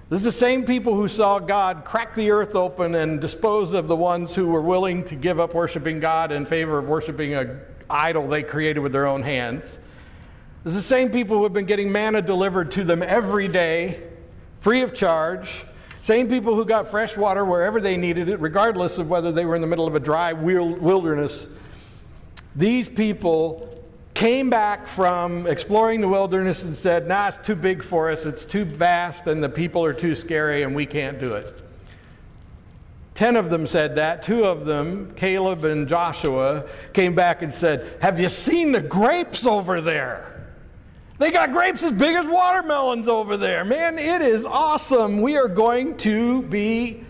This 0.09 0.19
is 0.19 0.25
the 0.25 0.31
same 0.31 0.63
people 0.63 0.93
who 0.93 1.07
saw 1.07 1.39
God 1.39 1.85
crack 1.85 2.13
the 2.13 2.29
earth 2.29 2.55
open 2.55 2.93
and 2.93 3.19
dispose 3.19 3.73
of 3.73 3.87
the 3.87 3.95
ones 3.95 4.35
who 4.35 4.47
were 4.47 4.61
willing 4.61 5.03
to 5.05 5.15
give 5.15 5.39
up 5.39 5.55
worshiping 5.55 5.99
God 5.99 6.31
in 6.31 6.45
favor 6.45 6.77
of 6.77 6.87
worshiping 6.87 7.33
an 7.33 7.59
idol 7.89 8.27
they 8.27 8.43
created 8.43 8.81
with 8.81 8.91
their 8.91 9.07
own 9.07 9.23
hands. 9.23 9.79
This 10.63 10.75
is 10.75 10.81
the 10.81 10.87
same 10.87 11.09
people 11.09 11.37
who 11.37 11.43
have 11.43 11.53
been 11.53 11.65
getting 11.65 11.91
manna 11.91 12.21
delivered 12.21 12.71
to 12.73 12.83
them 12.83 13.01
every 13.01 13.47
day 13.47 14.03
free 14.63 14.81
of 14.81 14.93
charge. 14.93 15.65
Same 16.01 16.29
people 16.29 16.55
who 16.55 16.63
got 16.63 16.89
fresh 16.89 17.17
water 17.17 17.43
wherever 17.43 17.81
they 17.81 17.97
needed 17.97 18.29
it, 18.29 18.39
regardless 18.39 18.97
of 18.97 19.09
whether 19.09 19.29
they 19.29 19.45
were 19.45 19.55
in 19.55 19.61
the 19.61 19.67
middle 19.67 19.85
of 19.85 19.93
a 19.93 19.99
dry 19.99 20.31
wilderness. 20.31 21.49
These 22.55 22.87
people 22.87 23.83
came 24.13 24.49
back 24.49 24.87
from 24.87 25.47
exploring 25.47 25.99
the 25.99 26.07
wilderness 26.07 26.63
and 26.63 26.75
said, 26.75 27.09
Nah, 27.09 27.27
it's 27.27 27.37
too 27.39 27.55
big 27.55 27.83
for 27.83 28.09
us, 28.09 28.25
it's 28.25 28.45
too 28.45 28.63
vast, 28.63 29.27
and 29.27 29.43
the 29.43 29.49
people 29.49 29.83
are 29.83 29.93
too 29.93 30.15
scary, 30.15 30.63
and 30.63 30.73
we 30.73 30.85
can't 30.85 31.19
do 31.19 31.33
it. 31.33 31.61
Ten 33.15 33.35
of 33.35 33.49
them 33.49 33.67
said 33.67 33.95
that. 33.95 34.23
Two 34.23 34.45
of 34.45 34.65
them, 34.65 35.13
Caleb 35.15 35.65
and 35.65 35.89
Joshua, 35.89 36.65
came 36.93 37.13
back 37.13 37.41
and 37.41 37.53
said, 37.53 37.97
Have 38.01 38.17
you 38.17 38.29
seen 38.29 38.71
the 38.71 38.81
grapes 38.81 39.45
over 39.45 39.81
there? 39.81 40.32
They 41.19 41.31
got 41.31 41.51
grapes 41.51 41.83
as 41.83 41.91
big 41.91 42.15
as 42.15 42.25
watermelons 42.25 43.07
over 43.07 43.37
there. 43.37 43.63
Man, 43.63 43.99
it 43.99 44.21
is 44.21 44.45
awesome. 44.45 45.21
We 45.21 45.37
are 45.37 45.47
going 45.47 45.97
to 45.97 46.41
be 46.43 47.03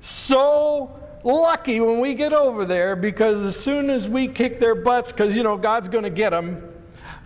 so 0.00 0.98
lucky 1.24 1.80
when 1.80 2.00
we 2.00 2.14
get 2.14 2.32
over 2.32 2.64
there 2.64 2.96
because 2.96 3.42
as 3.42 3.56
soon 3.56 3.90
as 3.90 4.08
we 4.08 4.26
kick 4.26 4.58
their 4.58 4.74
butts, 4.74 5.12
because, 5.12 5.36
you 5.36 5.42
know, 5.42 5.56
God's 5.56 5.88
going 5.88 6.04
to 6.04 6.10
get 6.10 6.30
them. 6.30 6.62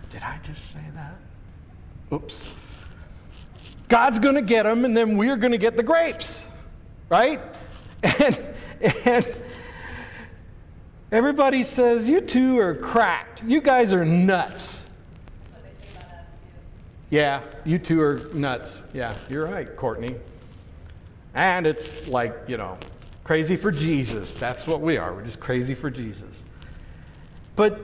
Did 0.09 0.21
I 0.21 0.39
just 0.43 0.71
say 0.71 0.83
that? 0.93 1.15
Oops. 2.13 2.53
God's 3.87 4.19
going 4.19 4.35
to 4.35 4.41
get 4.41 4.63
them, 4.63 4.85
and 4.85 4.95
then 4.95 5.17
we're 5.17 5.37
going 5.37 5.51
to 5.51 5.57
get 5.57 5.77
the 5.77 5.83
grapes, 5.83 6.47
right? 7.09 7.39
And, 8.19 8.39
and 9.05 9.37
everybody 11.09 11.63
says, 11.63 12.09
You 12.09 12.19
two 12.19 12.59
are 12.59 12.75
cracked. 12.75 13.41
You 13.43 13.61
guys 13.61 13.93
are 13.93 14.03
nuts. 14.03 14.82
Yeah, 17.13 17.41
you 17.63 17.77
two 17.77 18.01
are 18.01 18.27
nuts. 18.33 18.85
Yeah, 18.91 19.13
you're 19.29 19.45
right, 19.45 19.75
Courtney. 19.75 20.15
And 21.35 21.67
it's 21.67 22.07
like, 22.07 22.35
you 22.47 22.57
know, 22.57 22.75
crazy 23.23 23.55
for 23.55 23.71
Jesus. 23.71 24.33
That's 24.33 24.65
what 24.65 24.81
we 24.81 24.97
are. 24.97 25.13
We're 25.13 25.23
just 25.23 25.39
crazy 25.39 25.75
for 25.75 25.91
Jesus. 25.91 26.41
But 27.55 27.79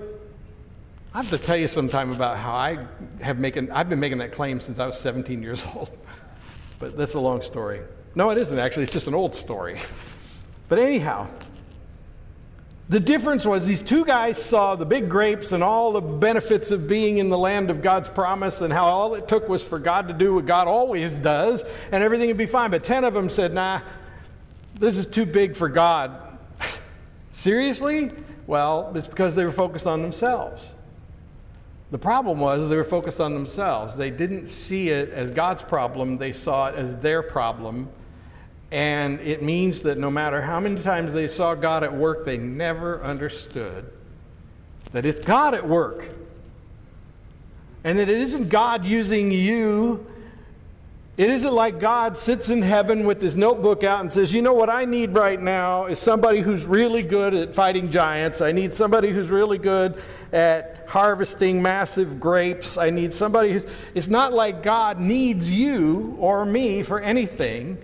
I 1.13 1.17
have 1.17 1.29
to 1.29 1.37
tell 1.37 1.57
you 1.57 1.67
sometime 1.67 2.11
about 2.11 2.37
how 2.37 2.53
I 2.53 2.87
have 3.21 3.37
making, 3.37 3.71
I've 3.71 3.87
been 3.87 3.99
making 3.99 4.17
that 4.17 4.31
claim 4.31 4.59
since 4.59 4.79
I 4.79 4.87
was 4.87 4.99
17 4.99 5.43
years 5.43 5.67
old. 5.75 5.95
But 6.79 6.97
that's 6.97 7.13
a 7.13 7.19
long 7.19 7.43
story. 7.43 7.81
No, 8.15 8.31
it 8.31 8.39
isn't 8.39 8.57
actually, 8.57 8.81
it's 8.81 8.93
just 8.93 9.07
an 9.07 9.13
old 9.13 9.35
story. 9.35 9.77
But 10.69 10.79
anyhow, 10.79 11.27
the 12.89 12.99
difference 12.99 13.45
was 13.45 13.67
these 13.67 13.83
two 13.83 14.03
guys 14.03 14.43
saw 14.43 14.75
the 14.75 14.85
big 14.85 15.09
grapes 15.09 15.51
and 15.51 15.63
all 15.63 15.91
the 15.91 16.01
benefits 16.01 16.71
of 16.71 16.87
being 16.87 17.19
in 17.19 17.29
the 17.29 17.37
land 17.37 17.69
of 17.69 17.83
God's 17.83 18.09
promise 18.09 18.61
and 18.61 18.73
how 18.73 18.85
all 18.85 19.13
it 19.13 19.27
took 19.27 19.47
was 19.47 19.63
for 19.63 19.77
God 19.77 20.07
to 20.07 20.13
do 20.13 20.33
what 20.33 20.47
God 20.47 20.67
always 20.67 21.15
does 21.19 21.63
and 21.91 22.03
everything 22.03 22.29
would 22.29 22.37
be 22.37 22.47
fine. 22.47 22.71
But 22.71 22.83
10 22.83 23.03
of 23.03 23.13
them 23.13 23.29
said, 23.29 23.53
nah, 23.53 23.81
this 24.73 24.97
is 24.97 25.05
too 25.05 25.27
big 25.27 25.55
for 25.55 25.69
God. 25.69 26.39
Seriously? 27.31 28.11
Well, 28.47 28.91
it's 28.95 29.07
because 29.07 29.35
they 29.35 29.45
were 29.45 29.51
focused 29.51 29.85
on 29.85 30.01
themselves. 30.01 30.75
The 31.91 31.99
problem 31.99 32.39
was 32.39 32.69
they 32.69 32.75
were 32.75 32.83
focused 32.83 33.21
on 33.21 33.35
themselves. 33.35 33.95
They 33.97 34.09
didn't 34.09 34.47
see 34.47 34.89
it 34.89 35.11
as 35.11 35.29
God's 35.29 35.61
problem, 35.61 36.17
they 36.17 36.31
saw 36.31 36.69
it 36.69 36.75
as 36.75 36.97
their 36.97 37.21
problem. 37.21 37.89
And 38.71 39.19
it 39.21 39.41
means 39.41 39.81
that 39.81 39.97
no 39.97 40.11
matter 40.11 40.41
how 40.41 40.59
many 40.59 40.81
times 40.81 41.11
they 41.11 41.27
saw 41.27 41.55
God 41.55 41.83
at 41.83 41.93
work, 41.93 42.25
they 42.25 42.37
never 42.37 43.01
understood 43.01 43.91
that 44.91 45.05
it's 45.05 45.19
God 45.19 45.53
at 45.53 45.67
work. 45.67 46.09
And 47.83 47.97
that 47.97 48.09
it 48.09 48.17
isn't 48.17 48.49
God 48.49 48.83
using 48.83 49.31
you 49.31 50.05
it 51.19 51.29
isn't 51.29 51.53
like 51.53 51.81
God 51.81 52.17
sits 52.17 52.49
in 52.49 52.61
heaven 52.61 53.03
with 53.05 53.21
his 53.21 53.35
notebook 53.35 53.83
out 53.83 53.99
and 53.99 54.09
says, 54.09 54.33
You 54.33 54.41
know 54.41 54.53
what 54.53 54.69
I 54.69 54.85
need 54.85 55.13
right 55.13 55.37
now 55.37 55.87
is 55.87 55.99
somebody 55.99 56.39
who's 56.39 56.65
really 56.65 57.03
good 57.03 57.33
at 57.33 57.53
fighting 57.53 57.91
giants. 57.91 58.39
I 58.39 58.53
need 58.53 58.73
somebody 58.73 59.09
who's 59.09 59.29
really 59.29 59.57
good 59.57 60.01
at 60.31 60.85
harvesting 60.87 61.61
massive 61.61 62.21
grapes. 62.21 62.77
I 62.77 62.89
need 62.89 63.11
somebody 63.11 63.51
who's. 63.51 63.65
It's 63.93 64.07
not 64.07 64.31
like 64.31 64.63
God 64.63 65.01
needs 65.01 65.51
you 65.51 66.15
or 66.19 66.45
me 66.45 66.83
for 66.83 67.01
anything. 67.01 67.79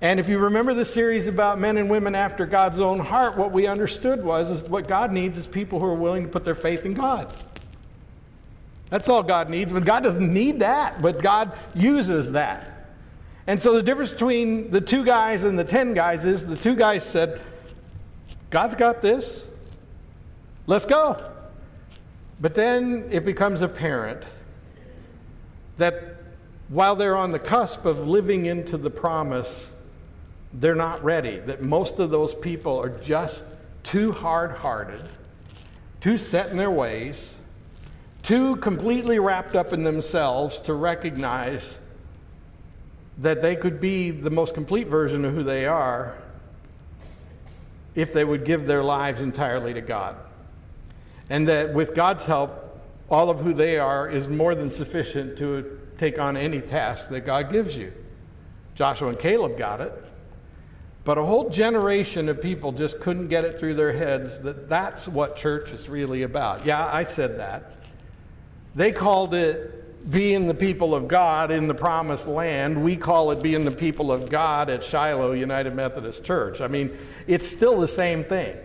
And 0.00 0.20
if 0.20 0.28
you 0.28 0.38
remember 0.38 0.74
the 0.74 0.84
series 0.84 1.26
about 1.26 1.58
men 1.58 1.78
and 1.78 1.88
women 1.88 2.14
after 2.14 2.44
God's 2.44 2.80
own 2.80 2.98
heart, 2.98 3.36
what 3.36 3.50
we 3.50 3.66
understood 3.66 4.22
was 4.22 4.50
is 4.50 4.68
what 4.68 4.86
God 4.86 5.10
needs 5.10 5.38
is 5.38 5.46
people 5.46 5.80
who 5.80 5.86
are 5.86 5.94
willing 5.94 6.24
to 6.24 6.28
put 6.28 6.44
their 6.44 6.54
faith 6.54 6.84
in 6.84 6.92
God. 6.92 7.32
That's 8.90 9.08
all 9.08 9.22
God 9.22 9.48
needs, 9.48 9.72
but 9.72 9.84
God 9.84 10.02
doesn't 10.02 10.32
need 10.32 10.60
that, 10.60 11.00
but 11.00 11.22
God 11.22 11.58
uses 11.74 12.32
that. 12.32 12.88
And 13.46 13.60
so 13.60 13.74
the 13.74 13.82
difference 13.82 14.12
between 14.12 14.70
the 14.70 14.80
two 14.80 15.04
guys 15.04 15.44
and 15.44 15.58
the 15.58 15.64
10 15.64 15.94
guys 15.94 16.24
is 16.24 16.46
the 16.46 16.56
two 16.56 16.76
guys 16.76 17.04
said, 17.04 17.40
God's 18.50 18.74
got 18.74 19.02
this. 19.02 19.48
Let's 20.66 20.84
go. 20.84 21.32
But 22.40 22.54
then 22.54 23.08
it 23.10 23.24
becomes 23.24 23.62
apparent 23.62 24.24
that 25.78 26.16
while 26.68 26.96
they're 26.96 27.16
on 27.16 27.30
the 27.30 27.38
cusp 27.38 27.86
of 27.86 28.06
living 28.06 28.46
into 28.46 28.76
the 28.76 28.90
promise, 28.90 29.70
they're 30.58 30.74
not 30.74 31.02
ready. 31.04 31.38
That 31.38 31.62
most 31.62 31.98
of 31.98 32.10
those 32.10 32.34
people 32.34 32.80
are 32.80 32.88
just 32.88 33.44
too 33.82 34.12
hard 34.12 34.52
hearted, 34.52 35.02
too 36.00 36.18
set 36.18 36.50
in 36.50 36.56
their 36.56 36.70
ways 36.70 37.38
too 38.26 38.56
completely 38.56 39.20
wrapped 39.20 39.54
up 39.54 39.72
in 39.72 39.84
themselves 39.84 40.58
to 40.58 40.74
recognize 40.74 41.78
that 43.18 43.40
they 43.40 43.54
could 43.54 43.80
be 43.80 44.10
the 44.10 44.30
most 44.30 44.52
complete 44.52 44.88
version 44.88 45.24
of 45.24 45.32
who 45.32 45.44
they 45.44 45.64
are 45.64 46.18
if 47.94 48.12
they 48.12 48.24
would 48.24 48.44
give 48.44 48.66
their 48.66 48.82
lives 48.82 49.22
entirely 49.22 49.72
to 49.72 49.80
God. 49.80 50.16
And 51.30 51.46
that 51.46 51.72
with 51.72 51.94
God's 51.94 52.24
help, 52.24 52.80
all 53.08 53.30
of 53.30 53.42
who 53.42 53.54
they 53.54 53.78
are 53.78 54.10
is 54.10 54.26
more 54.26 54.56
than 54.56 54.70
sufficient 54.70 55.38
to 55.38 55.78
take 55.96 56.18
on 56.18 56.36
any 56.36 56.60
task 56.60 57.10
that 57.10 57.20
God 57.20 57.52
gives 57.52 57.76
you. 57.76 57.92
Joshua 58.74 59.10
and 59.10 59.18
Caleb 59.20 59.56
got 59.56 59.80
it. 59.80 59.92
But 61.06 61.18
a 61.18 61.24
whole 61.24 61.50
generation 61.50 62.28
of 62.28 62.42
people 62.42 62.72
just 62.72 62.98
couldn't 62.98 63.28
get 63.28 63.44
it 63.44 63.60
through 63.60 63.74
their 63.74 63.92
heads 63.92 64.40
that 64.40 64.68
that's 64.68 65.06
what 65.06 65.36
church 65.36 65.70
is 65.70 65.88
really 65.88 66.22
about. 66.22 66.66
Yeah, 66.66 66.84
I 66.84 67.04
said 67.04 67.38
that. 67.38 67.76
They 68.74 68.90
called 68.90 69.32
it 69.32 70.10
being 70.10 70.48
the 70.48 70.54
people 70.54 70.96
of 70.96 71.06
God 71.06 71.52
in 71.52 71.68
the 71.68 71.74
promised 71.74 72.26
land. 72.26 72.82
We 72.82 72.96
call 72.96 73.30
it 73.30 73.40
being 73.40 73.64
the 73.64 73.70
people 73.70 74.10
of 74.10 74.28
God 74.28 74.68
at 74.68 74.82
Shiloh 74.82 75.30
United 75.30 75.76
Methodist 75.76 76.24
Church. 76.24 76.60
I 76.60 76.66
mean, 76.66 76.90
it's 77.28 77.46
still 77.46 77.78
the 77.78 77.86
same 77.86 78.24
thing. 78.24 78.56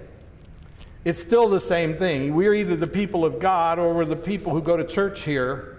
It's 1.06 1.20
still 1.20 1.48
the 1.48 1.60
same 1.60 1.96
thing. 1.96 2.34
We're 2.34 2.56
either 2.56 2.76
the 2.76 2.88
people 2.88 3.24
of 3.24 3.38
God 3.38 3.78
or 3.78 3.94
we're 3.94 4.04
the 4.04 4.16
people 4.16 4.52
who 4.52 4.64
go 4.64 4.76
to 4.76 4.84
church 4.84 5.22
here 5.22 5.71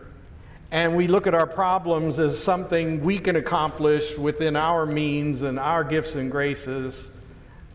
and 0.73 0.97
we 0.97 1.07
look 1.07 1.27
at 1.27 1.35
our 1.35 1.47
problems 1.47 2.19
as 2.19 2.43
something 2.43 3.03
we 3.03 3.19
can 3.19 3.37
accomplish 3.37 4.17
within 4.17 4.57
our 4.57 4.87
means 4.87 5.43
and 5.43 5.59
our 5.59 5.85
gifts 5.85 6.15
and 6.15 6.31
graces. 6.31 7.11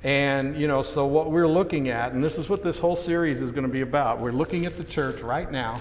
And, 0.03 0.57
you 0.57 0.67
know, 0.67 0.81
so 0.81 1.05
what 1.05 1.29
we're 1.29 1.47
looking 1.47 1.89
at, 1.89 2.13
and 2.13 2.23
this 2.23 2.39
is 2.39 2.49
what 2.49 2.63
this 2.63 2.79
whole 2.79 2.95
series 2.95 3.39
is 3.39 3.51
going 3.51 3.65
to 3.67 3.71
be 3.71 3.81
about, 3.81 4.19
we're 4.19 4.31
looking 4.31 4.65
at 4.65 4.77
the 4.77 4.83
church 4.83 5.21
right 5.21 5.49
now 5.51 5.79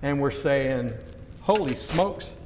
and 0.00 0.20
we're 0.20 0.30
saying, 0.30 0.92
holy 1.40 1.74
smokes. 1.74 2.36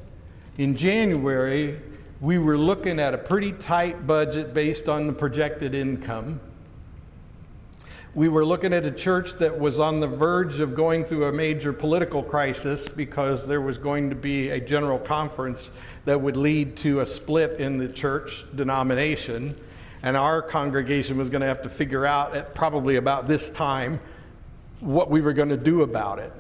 In 0.57 0.74
January, 0.74 1.78
we 2.22 2.38
were 2.38 2.57
looking 2.57 2.98
at 2.98 3.12
a 3.12 3.18
pretty 3.18 3.52
tight 3.52 4.07
budget 4.07 4.55
based 4.55 4.88
on 4.88 5.07
the 5.07 5.12
projected 5.12 5.74
income. 5.74 6.40
We 8.14 8.29
were 8.29 8.44
looking 8.44 8.75
at 8.75 8.85
a 8.85 8.90
church 8.90 9.38
that 9.38 9.59
was 9.59 9.81
on 9.81 10.01
the 10.01 10.07
verge 10.07 10.61
of 10.61 10.75
going 10.75 11.07
through 11.07 11.25
a 11.25 11.33
major 11.33 11.72
political 11.72 12.22
crisis 12.22 12.87
because 12.87 13.46
there 13.46 13.62
was 13.62 13.79
going 13.79 14.11
to 14.11 14.14
be 14.14 14.51
a 14.51 14.61
general 14.61 14.98
conference 14.98 15.70
that 16.05 16.20
would 16.20 16.37
lead 16.37 16.77
to 16.79 17.01
a 17.01 17.07
split 17.07 17.59
in 17.59 17.79
the 17.79 17.88
church 17.88 18.44
denomination. 18.55 19.59
And 20.03 20.14
our 20.14 20.42
congregation 20.42 21.16
was 21.16 21.31
going 21.31 21.40
to 21.40 21.46
have 21.46 21.62
to 21.62 21.70
figure 21.70 22.05
out 22.05 22.37
at 22.37 22.55
probably 22.55 22.96
about 22.96 23.29
this 23.29 23.48
time 23.48 23.98
what 24.81 25.09
we 25.09 25.22
were 25.22 25.33
going 25.33 25.48
to 25.48 25.57
do 25.57 25.81
about 25.81 26.18
it. 26.18 26.35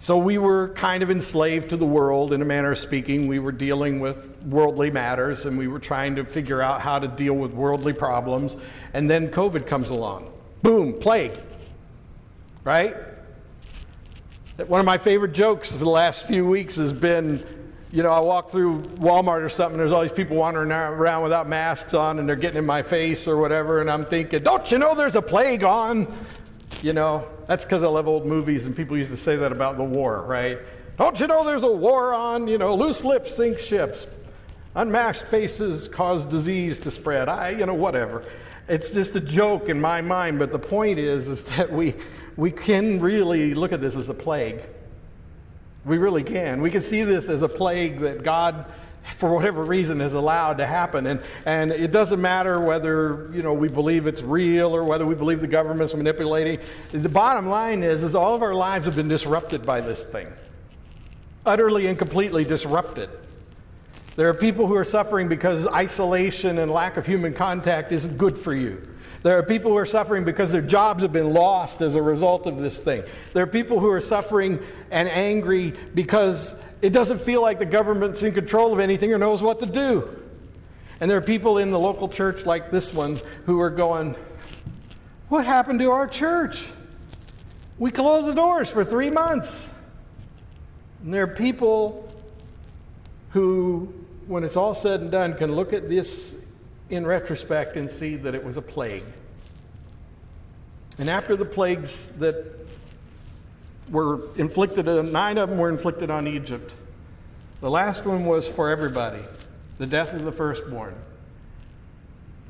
So 0.00 0.16
we 0.16 0.38
were 0.38 0.68
kind 0.68 1.02
of 1.02 1.10
enslaved 1.10 1.70
to 1.70 1.76
the 1.76 1.84
world, 1.84 2.32
in 2.32 2.40
a 2.40 2.44
manner 2.44 2.70
of 2.70 2.78
speaking. 2.78 3.26
We 3.26 3.40
were 3.40 3.50
dealing 3.50 3.98
with 3.98 4.36
worldly 4.44 4.92
matters 4.92 5.44
and 5.44 5.58
we 5.58 5.66
were 5.66 5.80
trying 5.80 6.14
to 6.16 6.24
figure 6.24 6.62
out 6.62 6.80
how 6.80 7.00
to 7.00 7.08
deal 7.08 7.34
with 7.34 7.52
worldly 7.52 7.92
problems. 7.92 8.56
And 8.94 9.10
then 9.10 9.28
COVID 9.28 9.66
comes 9.66 9.90
along. 9.90 10.32
Boom, 10.62 10.92
plague. 11.00 11.32
Right? 12.62 12.96
One 14.68 14.78
of 14.78 14.86
my 14.86 14.98
favorite 14.98 15.32
jokes 15.32 15.72
for 15.72 15.78
the 15.78 15.90
last 15.90 16.28
few 16.28 16.46
weeks 16.46 16.76
has 16.76 16.92
been 16.92 17.44
you 17.90 18.02
know, 18.02 18.12
I 18.12 18.20
walk 18.20 18.50
through 18.50 18.82
Walmart 18.82 19.42
or 19.42 19.48
something, 19.48 19.78
there's 19.78 19.92
all 19.92 20.02
these 20.02 20.12
people 20.12 20.36
wandering 20.36 20.70
around 20.70 21.22
without 21.22 21.48
masks 21.48 21.94
on 21.94 22.18
and 22.18 22.28
they're 22.28 22.36
getting 22.36 22.58
in 22.58 22.66
my 22.66 22.82
face 22.82 23.26
or 23.26 23.38
whatever, 23.38 23.80
and 23.80 23.90
I'm 23.90 24.04
thinking, 24.04 24.42
don't 24.42 24.70
you 24.70 24.76
know 24.76 24.94
there's 24.94 25.16
a 25.16 25.22
plague 25.22 25.64
on? 25.64 26.06
You 26.82 26.92
know, 26.92 27.26
that's 27.48 27.64
because 27.64 27.82
I 27.82 27.88
love 27.88 28.06
old 28.06 28.26
movies 28.26 28.66
and 28.66 28.76
people 28.76 28.96
used 28.96 29.10
to 29.10 29.16
say 29.16 29.34
that 29.36 29.50
about 29.50 29.78
the 29.78 29.82
war, 29.82 30.22
right? 30.22 30.58
Don't 30.98 31.18
you 31.18 31.26
know 31.26 31.44
there's 31.44 31.62
a 31.62 31.72
war 31.72 32.12
on? 32.12 32.46
You 32.46 32.58
know, 32.58 32.74
loose 32.74 33.02
lips 33.02 33.34
sink 33.34 33.58
ships. 33.58 34.06
Unmasked 34.74 35.28
faces 35.28 35.88
cause 35.88 36.26
disease 36.26 36.78
to 36.80 36.90
spread. 36.90 37.28
I, 37.28 37.50
you 37.50 37.64
know, 37.64 37.74
whatever. 37.74 38.22
It's 38.68 38.90
just 38.90 39.16
a 39.16 39.20
joke 39.20 39.70
in 39.70 39.80
my 39.80 40.02
mind, 40.02 40.38
but 40.38 40.52
the 40.52 40.58
point 40.58 40.98
is, 40.98 41.26
is 41.26 41.44
that 41.56 41.72
we, 41.72 41.94
we 42.36 42.50
can 42.50 43.00
really 43.00 43.54
look 43.54 43.72
at 43.72 43.80
this 43.80 43.96
as 43.96 44.10
a 44.10 44.14
plague. 44.14 44.60
We 45.86 45.96
really 45.96 46.22
can. 46.22 46.60
We 46.60 46.70
can 46.70 46.82
see 46.82 47.02
this 47.02 47.30
as 47.30 47.40
a 47.40 47.48
plague 47.48 48.00
that 48.00 48.22
God 48.22 48.66
for 49.16 49.34
whatever 49.34 49.64
reason 49.64 50.00
is 50.00 50.14
allowed 50.14 50.58
to 50.58 50.66
happen. 50.66 51.06
And, 51.06 51.20
and 51.46 51.70
it 51.70 51.90
doesn't 51.90 52.20
matter 52.20 52.60
whether 52.60 53.30
you 53.32 53.42
know, 53.42 53.54
we 53.54 53.68
believe 53.68 54.06
it's 54.06 54.22
real 54.22 54.74
or 54.74 54.84
whether 54.84 55.06
we 55.06 55.14
believe 55.14 55.40
the 55.40 55.46
government's 55.46 55.94
manipulating. 55.94 56.60
The 56.92 57.08
bottom 57.08 57.46
line 57.46 57.82
is, 57.82 58.02
is 58.02 58.14
all 58.14 58.34
of 58.34 58.42
our 58.42 58.54
lives 58.54 58.86
have 58.86 58.96
been 58.96 59.08
disrupted 59.08 59.64
by 59.64 59.80
this 59.80 60.04
thing. 60.04 60.28
Utterly 61.46 61.86
and 61.86 61.98
completely 61.98 62.44
disrupted. 62.44 63.08
There 64.16 64.28
are 64.28 64.34
people 64.34 64.66
who 64.66 64.74
are 64.74 64.84
suffering 64.84 65.28
because 65.28 65.66
isolation 65.68 66.58
and 66.58 66.70
lack 66.70 66.96
of 66.96 67.06
human 67.06 67.32
contact 67.32 67.92
isn't 67.92 68.18
good 68.18 68.36
for 68.36 68.52
you. 68.52 68.82
There 69.28 69.36
are 69.36 69.42
people 69.42 69.72
who 69.72 69.76
are 69.76 69.84
suffering 69.84 70.24
because 70.24 70.52
their 70.52 70.62
jobs 70.62 71.02
have 71.02 71.12
been 71.12 71.34
lost 71.34 71.82
as 71.82 71.96
a 71.96 72.00
result 72.00 72.46
of 72.46 72.56
this 72.56 72.80
thing. 72.80 73.02
There 73.34 73.42
are 73.42 73.46
people 73.46 73.78
who 73.78 73.90
are 73.90 74.00
suffering 74.00 74.58
and 74.90 75.06
angry 75.06 75.74
because 75.92 76.58
it 76.80 76.94
doesn't 76.94 77.20
feel 77.20 77.42
like 77.42 77.58
the 77.58 77.66
government's 77.66 78.22
in 78.22 78.32
control 78.32 78.72
of 78.72 78.78
anything 78.78 79.12
or 79.12 79.18
knows 79.18 79.42
what 79.42 79.60
to 79.60 79.66
do. 79.66 80.24
And 80.98 81.10
there 81.10 81.18
are 81.18 81.20
people 81.20 81.58
in 81.58 81.70
the 81.72 81.78
local 81.78 82.08
church 82.08 82.46
like 82.46 82.70
this 82.70 82.94
one 82.94 83.20
who 83.44 83.60
are 83.60 83.68
going, 83.68 84.16
What 85.28 85.44
happened 85.44 85.80
to 85.80 85.90
our 85.90 86.06
church? 86.06 86.64
We 87.78 87.90
closed 87.90 88.28
the 88.28 88.34
doors 88.34 88.70
for 88.70 88.82
three 88.82 89.10
months. 89.10 89.68
And 91.04 91.12
there 91.12 91.24
are 91.24 91.26
people 91.26 92.10
who, 93.32 93.92
when 94.26 94.42
it's 94.42 94.56
all 94.56 94.72
said 94.72 95.02
and 95.02 95.10
done, 95.10 95.34
can 95.34 95.54
look 95.54 95.74
at 95.74 95.90
this 95.90 96.34
in 96.90 97.06
retrospect 97.06 97.76
and 97.76 97.90
see 97.90 98.16
that 98.16 98.34
it 98.34 98.44
was 98.44 98.56
a 98.56 98.62
plague. 98.62 99.04
And 100.98 101.08
after 101.08 101.36
the 101.36 101.44
plagues 101.44 102.06
that 102.18 102.44
were 103.90 104.20
inflicted, 104.36 104.88
uh, 104.88 105.02
nine 105.02 105.38
of 105.38 105.48
them 105.48 105.58
were 105.58 105.68
inflicted 105.68 106.10
on 106.10 106.26
Egypt. 106.26 106.74
The 107.60 107.70
last 107.70 108.04
one 108.04 108.24
was 108.24 108.48
for 108.48 108.70
everybody 108.70 109.20
the 109.78 109.86
death 109.86 110.12
of 110.12 110.24
the 110.24 110.32
firstborn. 110.32 110.94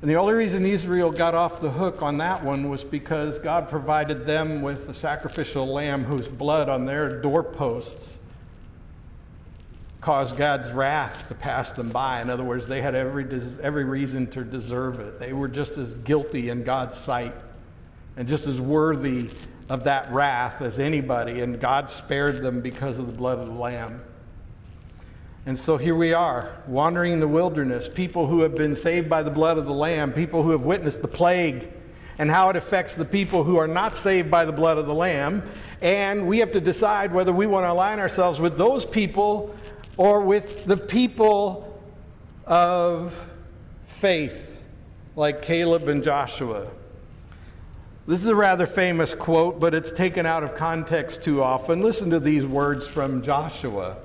And 0.01 0.09
the 0.09 0.15
only 0.15 0.35
reason 0.35 0.65
Israel 0.65 1.11
got 1.11 1.35
off 1.35 1.61
the 1.61 1.71
hook 1.71 2.03
on 2.03 2.19
that 2.19 2.45
one 2.45 2.71
was 2.71 2.85
because 2.85 3.39
God 3.39 3.69
provided 3.69 4.25
them 4.25 4.63
with 4.63 4.87
the 4.87 4.95
sacrificial 4.95 5.67
lamb 5.67 6.05
whose 6.05 6.29
blood 6.29 6.69
on 6.69 6.87
their 6.87 7.21
doorposts 7.21 8.18
caused 10.01 10.37
God's 10.37 10.71
wrath 10.71 11.29
to 11.29 11.35
pass 11.35 11.73
them 11.73 11.89
by. 11.89 12.23
In 12.23 12.31
other 12.31 12.45
words, 12.45 12.69
they 12.69 12.81
had 12.81 12.95
every, 12.95 13.25
every 13.63 13.85
reason 13.85 14.29
to 14.29 14.45
deserve 14.45 15.01
it. 15.01 15.19
They 15.19 15.33
were 15.33 15.49
just 15.49 15.77
as 15.77 15.95
guilty 15.95 16.51
in 16.51 16.63
God's 16.63 16.97
sight 16.97 17.35
and 18.17 18.29
just 18.29 18.47
as 18.47 18.61
worthy 18.61 19.31
of 19.69 19.85
that 19.85 20.11
wrath 20.13 20.63
as 20.63 20.79
anybody, 20.79 21.41
and 21.41 21.61
God 21.61 21.91
spared 21.91 22.43
them 22.43 22.61
because 22.61 22.99
of 22.99 23.07
the 23.07 23.13
blood 23.13 23.39
of 23.39 23.47
the 23.47 23.53
Lamb. 23.53 24.03
And 25.47 25.59
so 25.59 25.77
here 25.77 25.95
we 25.95 26.13
are, 26.13 26.63
wandering 26.67 27.13
in 27.13 27.21
the 27.21 27.29
wilderness, 27.29 27.89
people 27.89 28.27
who 28.27 28.41
have 28.41 28.55
been 28.55 28.77
saved 28.77 29.09
by 29.09 29.23
the 29.23 29.31
blood 29.31 29.57
of 29.57 29.67
the 29.67 29.73
Lamb, 29.73 30.13
people 30.13 30.43
who 30.43 30.51
have 30.51 30.63
witnessed 30.63 31.03
the 31.03 31.09
plague 31.09 31.71
and 32.19 32.31
how 32.31 32.51
it 32.51 32.57
affects 32.57 32.95
the 32.95 33.05
people 33.05 33.45
who 33.45 33.57
are 33.57 33.69
not 33.69 33.95
saved 33.95 34.31
by 34.31 34.45
the 34.45 34.53
blood 34.53 34.79
of 34.79 34.87
the 34.87 34.95
Lamb. 34.95 35.43
And 35.81 36.27
we 36.27 36.39
have 36.41 36.53
to 36.53 36.61
decide 36.61 37.15
whether 37.15 37.33
we 37.33 37.47
want 37.47 37.65
to 37.65 37.71
align 37.71 38.01
ourselves 38.01 38.41
with 38.41 38.59
those 38.59 38.85
people 38.85 39.55
or 39.99 40.23
with 40.23 40.65
the 40.65 40.79
people 40.79 41.79
of 42.47 43.31
faith, 43.85 44.63
like 45.15 45.43
Caleb 45.43 45.89
and 45.89 46.03
Joshua. 46.03 46.69
This 48.07 48.21
is 48.21 48.27
a 48.27 48.35
rather 48.35 48.67
famous 48.67 49.13
quote, 49.13 49.61
but 49.61 49.75
it's 49.75 49.93
taken 49.93 50.25
out 50.25 50.43
of 50.43 50.57
context 50.57 51.23
too 51.23 51.43
often. 51.43 51.83
Listen 51.83 52.09
to 52.09 52.21
these 52.21 52.47
words 52.47 52.89
from 52.89 53.21
Joshua 53.21 53.99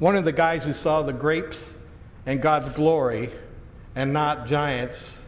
one 0.00 0.16
of 0.16 0.24
the 0.24 0.32
guys 0.32 0.64
who 0.64 0.72
saw 0.72 1.02
the 1.02 1.12
grapes 1.12 1.76
and 2.24 2.40
God's 2.40 2.70
glory 2.70 3.28
and 3.94 4.12
not 4.14 4.46
giants. 4.46 5.22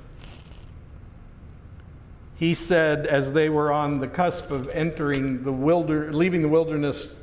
He 2.36 2.54
said, 2.54 3.06
as 3.06 3.32
they 3.32 3.50
were 3.50 3.70
on 3.70 4.00
the 4.00 4.08
cusp 4.08 4.50
of 4.50 4.68
entering 4.70 5.44
the 5.44 5.52
wilder, 5.52 6.10
leaving 6.10 6.40
the 6.40 6.48
wilderness 6.48 7.14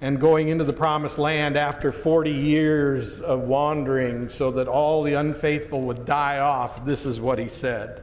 and 0.00 0.20
going 0.20 0.48
into 0.48 0.64
the 0.64 0.72
promised 0.72 1.18
land 1.18 1.56
after 1.56 1.90
40 1.90 2.30
years 2.30 3.20
of 3.20 3.40
wandering 3.40 4.28
so 4.28 4.50
that 4.52 4.68
all 4.68 5.02
the 5.02 5.14
unfaithful 5.14 5.82
would 5.82 6.04
die 6.04 6.38
off, 6.38 6.84
this 6.84 7.06
is 7.06 7.20
what 7.20 7.38
he 7.38 7.48
said. 7.48 8.02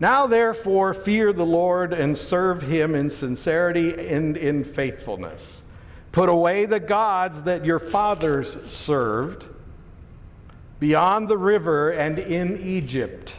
Now, 0.00 0.26
therefore, 0.26 0.94
fear 0.94 1.32
the 1.32 1.46
Lord 1.46 1.92
and 1.92 2.18
serve 2.18 2.62
him 2.62 2.96
in 2.96 3.08
sincerity 3.08 4.08
and 4.08 4.36
in 4.36 4.64
faithfulness. 4.64 5.62
Put 6.10 6.28
away 6.28 6.66
the 6.66 6.80
gods 6.80 7.44
that 7.44 7.64
your 7.64 7.78
fathers 7.78 8.58
served 8.70 9.46
beyond 10.80 11.28
the 11.28 11.38
river 11.38 11.90
and 11.90 12.18
in 12.18 12.58
Egypt, 12.58 13.36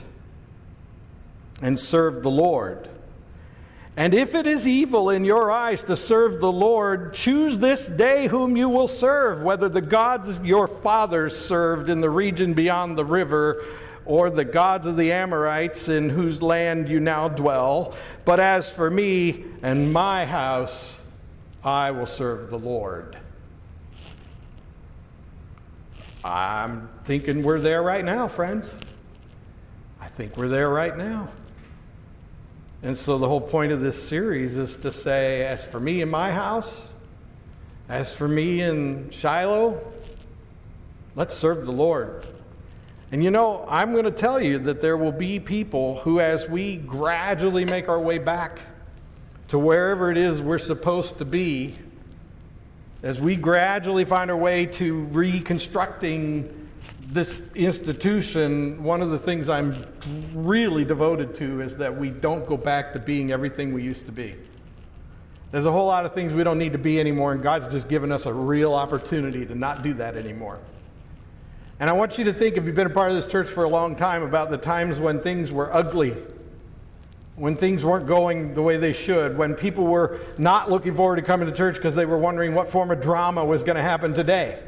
and 1.62 1.78
serve 1.78 2.24
the 2.24 2.32
Lord. 2.32 2.88
And 3.96 4.16
if 4.16 4.34
it 4.34 4.48
is 4.48 4.68
evil 4.68 5.12
in 5.12 5.24
your 5.24 5.52
eyes 5.52 5.84
to 5.84 5.96
serve 5.96 6.42
the 6.42 6.52
Lord, 6.52 7.14
choose 7.14 7.60
this 7.60 7.88
day 7.88 8.28
whom 8.28 8.58
you 8.58 8.68
will 8.68 8.88
serve, 8.88 9.44
whether 9.44 9.70
the 9.70 9.82
gods 9.82 10.40
your 10.40 10.68
fathers 10.68 11.38
served 11.38 11.90
in 11.90 12.02
the 12.02 12.10
region 12.10 12.56
beyond 12.56 12.98
the 12.98 13.06
river, 13.06 13.64
or 14.06 14.30
the 14.30 14.46
gods 14.46 14.88
of 14.88 14.98
the 14.98 15.12
Amorites 15.12 15.90
in 15.90 16.10
whose 16.10 16.42
land 16.42 16.90
you 16.90 17.00
now 17.00 17.28
dwell. 17.28 17.96
But 18.26 18.40
as 18.40 18.70
for 18.70 18.90
me 18.90 19.46
and 19.62 19.94
my 19.94 20.26
house, 20.26 21.06
I 21.64 21.92
will 21.92 22.08
serve 22.08 22.50
the 22.50 22.60
Lord. 22.60 23.16
I'm 26.24 26.90
thinking 27.04 27.44
we're 27.44 27.60
there 27.60 27.84
right 27.84 28.04
now, 28.04 28.28
friends. 28.28 28.78
I 30.02 30.08
think 30.08 30.36
we're 30.36 30.50
there 30.50 30.70
right 30.70 30.98
now. 30.98 31.30
And 32.84 32.98
so 32.98 33.18
the 33.18 33.30
whole 33.30 33.40
point 33.40 33.72
of 33.72 33.80
this 33.80 34.02
series 34.02 34.58
is 34.58 34.76
to 34.78 34.92
say, 34.92 35.46
as 35.46 35.64
for 35.64 35.80
me 35.80 36.02
in 36.02 36.10
my 36.10 36.32
house, 36.32 36.92
as 37.88 38.14
for 38.14 38.28
me 38.28 38.62
in 38.62 39.10
Shiloh, 39.10 39.82
let's 41.16 41.34
serve 41.34 41.66
the 41.66 41.72
Lord. 41.72 42.28
And 43.10 43.24
you 43.24 43.32
know, 43.32 43.66
I'm 43.70 43.94
going 43.94 44.04
to 44.04 44.12
tell 44.12 44.42
you 44.42 44.60
that 44.60 44.82
there 44.82 44.98
will 44.98 45.14
be 45.14 45.40
people 45.40 46.00
who, 46.00 46.20
as 46.20 46.50
we 46.50 46.76
gradually 46.76 47.64
make 47.64 47.88
our 47.88 48.00
way 48.00 48.18
back 48.18 48.60
to 49.48 49.58
wherever 49.58 50.12
it 50.12 50.18
is 50.18 50.42
we're 50.42 50.58
supposed 50.58 51.20
to 51.20 51.26
be, 51.26 51.78
as 53.02 53.22
we 53.22 53.38
gradually 53.38 54.04
find 54.04 54.30
our 54.30 54.36
way 54.36 54.66
to 54.66 55.04
reconstructing 55.06 56.63
this 57.08 57.42
institution, 57.54 58.84
one 58.84 59.02
of 59.02 59.10
the 59.10 59.20
things 59.20 59.50
I'm 59.50 59.76
really 60.34 60.86
devoted 60.86 61.36
to 61.36 61.62
is 61.62 61.78
that 61.78 61.96
we 61.96 62.10
don't 62.10 62.46
go 62.48 62.58
back 62.58 62.94
to 62.94 63.00
being 63.00 63.32
everything 63.32 63.74
we 63.74 63.84
used 63.84 64.06
to 64.06 64.12
be. 64.12 64.36
There's 65.52 65.66
a 65.66 65.72
whole 65.72 65.86
lot 65.86 66.06
of 66.06 66.14
things 66.14 66.34
we 66.34 66.44
don't 66.44 66.58
need 66.58 66.72
to 66.72 66.80
be 66.80 67.00
anymore, 67.00 67.32
and 67.34 67.44
God's 67.44 67.68
just 67.68 67.88
given 67.88 68.12
us 68.12 68.26
a 68.26 68.34
real 68.34 68.74
opportunity 68.74 69.46
to 69.46 69.54
not 69.54 69.84
do 69.84 69.94
that 69.96 70.16
anymore. 70.16 70.60
And 71.80 71.90
I 71.90 71.94
want 71.94 72.18
you 72.18 72.24
to 72.26 72.34
think, 72.34 72.58
if 72.58 72.66
you've 72.66 72.76
been 72.76 72.88
a 72.88 72.90
part 72.90 73.10
of 73.10 73.16
this 73.16 73.26
church 73.26 73.48
for 73.48 73.64
a 73.64 73.70
long 73.70 73.96
time, 73.96 74.24
about 74.24 74.50
the 74.50 74.58
times 74.58 75.00
when 75.00 75.20
things 75.20 75.52
were 75.52 75.74
ugly 75.74 76.16
when 77.36 77.56
things 77.56 77.84
weren't 77.84 78.06
going 78.06 78.54
the 78.54 78.62
way 78.62 78.78
they 78.78 78.94
should, 78.94 79.38
when 79.38 79.56
people 79.56 79.86
were 79.86 80.20
not 80.38 80.70
looking 80.70 80.96
forward 80.96 81.16
to 81.16 81.22
coming 81.22 81.50
to 81.50 81.56
church 81.56 81.76
because 81.76 81.96
they 81.96 82.06
were 82.06 82.18
wondering 82.18 82.54
what 82.54 82.70
form 82.70 82.92
of 82.92 83.02
drama 83.02 83.44
was 83.44 83.64
going 83.64 83.76
to 83.76 83.82
happen 83.82 84.14
today, 84.14 84.60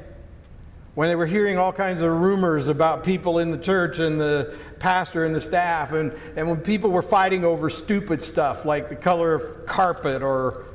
when 0.95 1.09
they 1.09 1.15
were 1.15 1.25
hearing 1.25 1.57
all 1.57 1.73
kinds 1.73 2.01
of 2.01 2.09
rumors 2.09 2.69
about 2.69 3.03
people 3.03 3.39
in 3.39 3.51
the 3.51 3.57
church 3.57 3.99
and 3.99 4.19
the 4.19 4.57
pastor 4.79 5.25
and 5.25 5.35
the 5.35 5.41
staff, 5.41 5.91
and, 5.91 6.13
and 6.35 6.49
when 6.49 6.59
people 6.61 6.89
were 6.89 7.01
fighting 7.01 7.43
over 7.43 7.69
stupid 7.69 8.23
stuff 8.23 8.65
like 8.65 8.89
the 8.89 8.95
color 8.95 9.35
of 9.35 9.65
carpet 9.65 10.23
or 10.23 10.65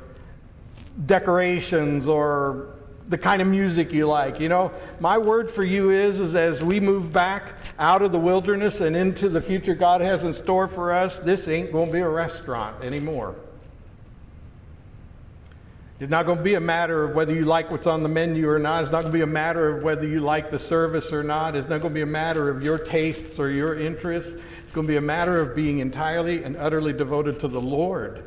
decorations 1.06 2.06
or 2.06 2.74
the 3.08 3.18
kind 3.18 3.42
of 3.42 3.48
music 3.48 3.92
you 3.92 4.06
like. 4.06 4.38
You 4.38 4.48
know, 4.48 4.72
my 5.00 5.18
word 5.18 5.50
for 5.50 5.64
you 5.64 5.90
is, 5.90 6.20
is 6.20 6.36
as 6.36 6.62
we 6.62 6.78
move 6.78 7.12
back 7.12 7.54
out 7.78 8.02
of 8.02 8.12
the 8.12 8.20
wilderness 8.20 8.80
and 8.80 8.94
into 8.94 9.28
the 9.28 9.40
future 9.40 9.74
God 9.74 10.00
has 10.00 10.24
in 10.24 10.32
store 10.32 10.68
for 10.68 10.92
us, 10.92 11.18
this 11.18 11.48
ain't 11.48 11.72
going 11.72 11.86
to 11.86 11.92
be 11.92 12.00
a 12.00 12.08
restaurant 12.08 12.84
anymore. 12.84 13.34
It's 16.00 16.10
not 16.10 16.24
going 16.24 16.38
to 16.38 16.44
be 16.44 16.54
a 16.54 16.60
matter 16.60 17.04
of 17.04 17.14
whether 17.14 17.34
you 17.34 17.44
like 17.44 17.70
what's 17.70 17.86
on 17.86 18.02
the 18.02 18.08
menu 18.08 18.48
or 18.48 18.58
not. 18.58 18.80
It's 18.80 18.90
not 18.90 19.02
going 19.02 19.12
to 19.12 19.18
be 19.18 19.22
a 19.22 19.26
matter 19.26 19.68
of 19.68 19.82
whether 19.82 20.06
you 20.06 20.20
like 20.20 20.50
the 20.50 20.58
service 20.58 21.12
or 21.12 21.22
not. 21.22 21.54
It's 21.54 21.68
not 21.68 21.82
going 21.82 21.92
to 21.92 21.94
be 21.94 22.00
a 22.00 22.06
matter 22.06 22.48
of 22.48 22.62
your 22.62 22.78
tastes 22.78 23.38
or 23.38 23.50
your 23.50 23.78
interests. 23.78 24.34
It's 24.64 24.72
going 24.72 24.86
to 24.86 24.90
be 24.90 24.96
a 24.96 25.02
matter 25.02 25.38
of 25.38 25.54
being 25.54 25.80
entirely 25.80 26.42
and 26.42 26.56
utterly 26.56 26.94
devoted 26.94 27.38
to 27.40 27.48
the 27.48 27.60
Lord. 27.60 28.24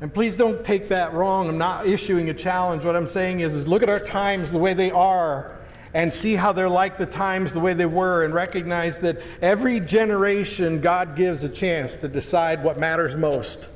And 0.00 0.12
please 0.12 0.34
don't 0.34 0.64
take 0.64 0.88
that 0.88 1.12
wrong. 1.12 1.48
I'm 1.48 1.56
not 1.56 1.86
issuing 1.86 2.30
a 2.30 2.34
challenge. 2.34 2.84
What 2.84 2.96
I'm 2.96 3.06
saying 3.06 3.40
is, 3.40 3.54
is 3.54 3.68
look 3.68 3.84
at 3.84 3.88
our 3.88 4.00
times 4.00 4.50
the 4.50 4.58
way 4.58 4.74
they 4.74 4.90
are 4.90 5.60
and 5.94 6.12
see 6.12 6.34
how 6.34 6.50
they're 6.50 6.68
like 6.68 6.98
the 6.98 7.06
times 7.06 7.52
the 7.52 7.60
way 7.60 7.74
they 7.74 7.86
were 7.86 8.24
and 8.24 8.34
recognize 8.34 8.98
that 8.98 9.22
every 9.40 9.78
generation 9.78 10.80
God 10.80 11.14
gives 11.14 11.44
a 11.44 11.48
chance 11.48 11.94
to 11.94 12.08
decide 12.08 12.64
what 12.64 12.76
matters 12.76 13.14
most. 13.14 13.70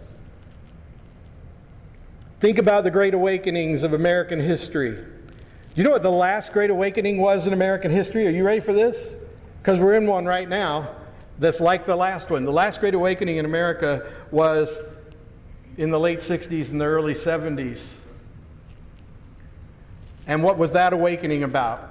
Think 2.40 2.57
about 2.57 2.85
the 2.85 2.90
great 2.90 3.12
awakenings 3.12 3.85
of 3.85 3.92
American 3.92 4.40
history. 4.40 4.96
You 5.74 5.85
know 5.85 5.90
what 5.90 6.03
the 6.03 6.11
last 6.11 6.55
great 6.55 6.70
awakening 6.70 7.18
was 7.18 7.46
in 7.46 7.53
American 7.53 7.90
history? 7.90 8.26
Are 8.26 8.31
you 8.31 8.45
ready 8.45 8.62
for 8.62 8.72
this? 8.72 9.14
Because 9.61 9.78
we're 9.78 9.95
in 9.95 10.07
one 10.07 10.24
right 10.24 10.49
now 10.49 10.97
that's 11.38 11.61
like 11.61 11.84
the 11.84 11.95
last 11.95 12.30
one. 12.30 12.47
The 12.47 12.51
last 12.51 12.80
great 12.80 12.95
awakening 12.95 13.36
in 13.36 13.45
America 13.45 14.11
was 14.30 14.78
in 15.76 15.91
the 15.91 16.01
late 16.01 16.20
60s 16.20 16.70
and 16.70 16.80
the 16.80 16.86
early 16.86 17.12
70s. 17.12 17.99
And 20.26 20.43
what 20.43 20.57
was 20.57 20.72
that 20.72 20.95
awakening 20.95 21.43
about? 21.43 21.91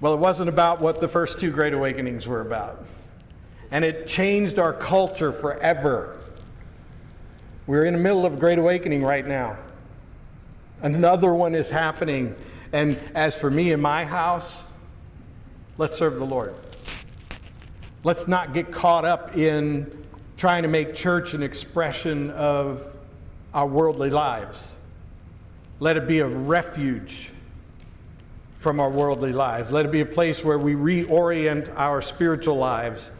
Well, 0.00 0.14
it 0.14 0.18
wasn't 0.18 0.48
about 0.48 0.80
what 0.80 1.00
the 1.00 1.08
first 1.08 1.38
two 1.38 1.52
great 1.52 1.74
awakenings 1.74 2.26
were 2.26 2.40
about. 2.40 2.84
And 3.70 3.84
it 3.84 4.08
changed 4.08 4.58
our 4.58 4.72
culture 4.72 5.32
forever. 5.32 6.18
We're 7.68 7.84
in 7.84 7.92
the 7.92 8.00
middle 8.00 8.24
of 8.24 8.32
a 8.32 8.36
great 8.38 8.58
awakening 8.58 9.04
right 9.04 9.26
now. 9.26 9.58
Another 10.80 11.34
one 11.34 11.54
is 11.54 11.68
happening. 11.68 12.34
And 12.72 12.98
as 13.14 13.36
for 13.36 13.50
me 13.50 13.72
and 13.72 13.82
my 13.82 14.06
house, 14.06 14.66
let's 15.76 15.94
serve 15.94 16.16
the 16.16 16.24
Lord. 16.24 16.54
Let's 18.04 18.26
not 18.26 18.54
get 18.54 18.72
caught 18.72 19.04
up 19.04 19.36
in 19.36 20.06
trying 20.38 20.62
to 20.62 20.68
make 20.68 20.94
church 20.94 21.34
an 21.34 21.42
expression 21.42 22.30
of 22.30 22.86
our 23.52 23.66
worldly 23.66 24.08
lives. 24.08 24.74
Let 25.78 25.98
it 25.98 26.06
be 26.08 26.20
a 26.20 26.26
refuge 26.26 27.32
from 28.56 28.80
our 28.80 28.88
worldly 28.88 29.34
lives. 29.34 29.70
Let 29.70 29.84
it 29.84 29.92
be 29.92 30.00
a 30.00 30.06
place 30.06 30.42
where 30.42 30.58
we 30.58 30.72
reorient 30.72 31.70
our 31.76 32.00
spiritual 32.00 32.56
lives 32.56 33.12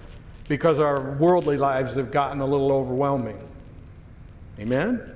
because 0.48 0.80
our 0.80 1.12
worldly 1.16 1.58
lives 1.58 1.96
have 1.96 2.10
gotten 2.10 2.40
a 2.40 2.46
little 2.46 2.72
overwhelming. 2.72 3.44
Amen? 4.60 5.14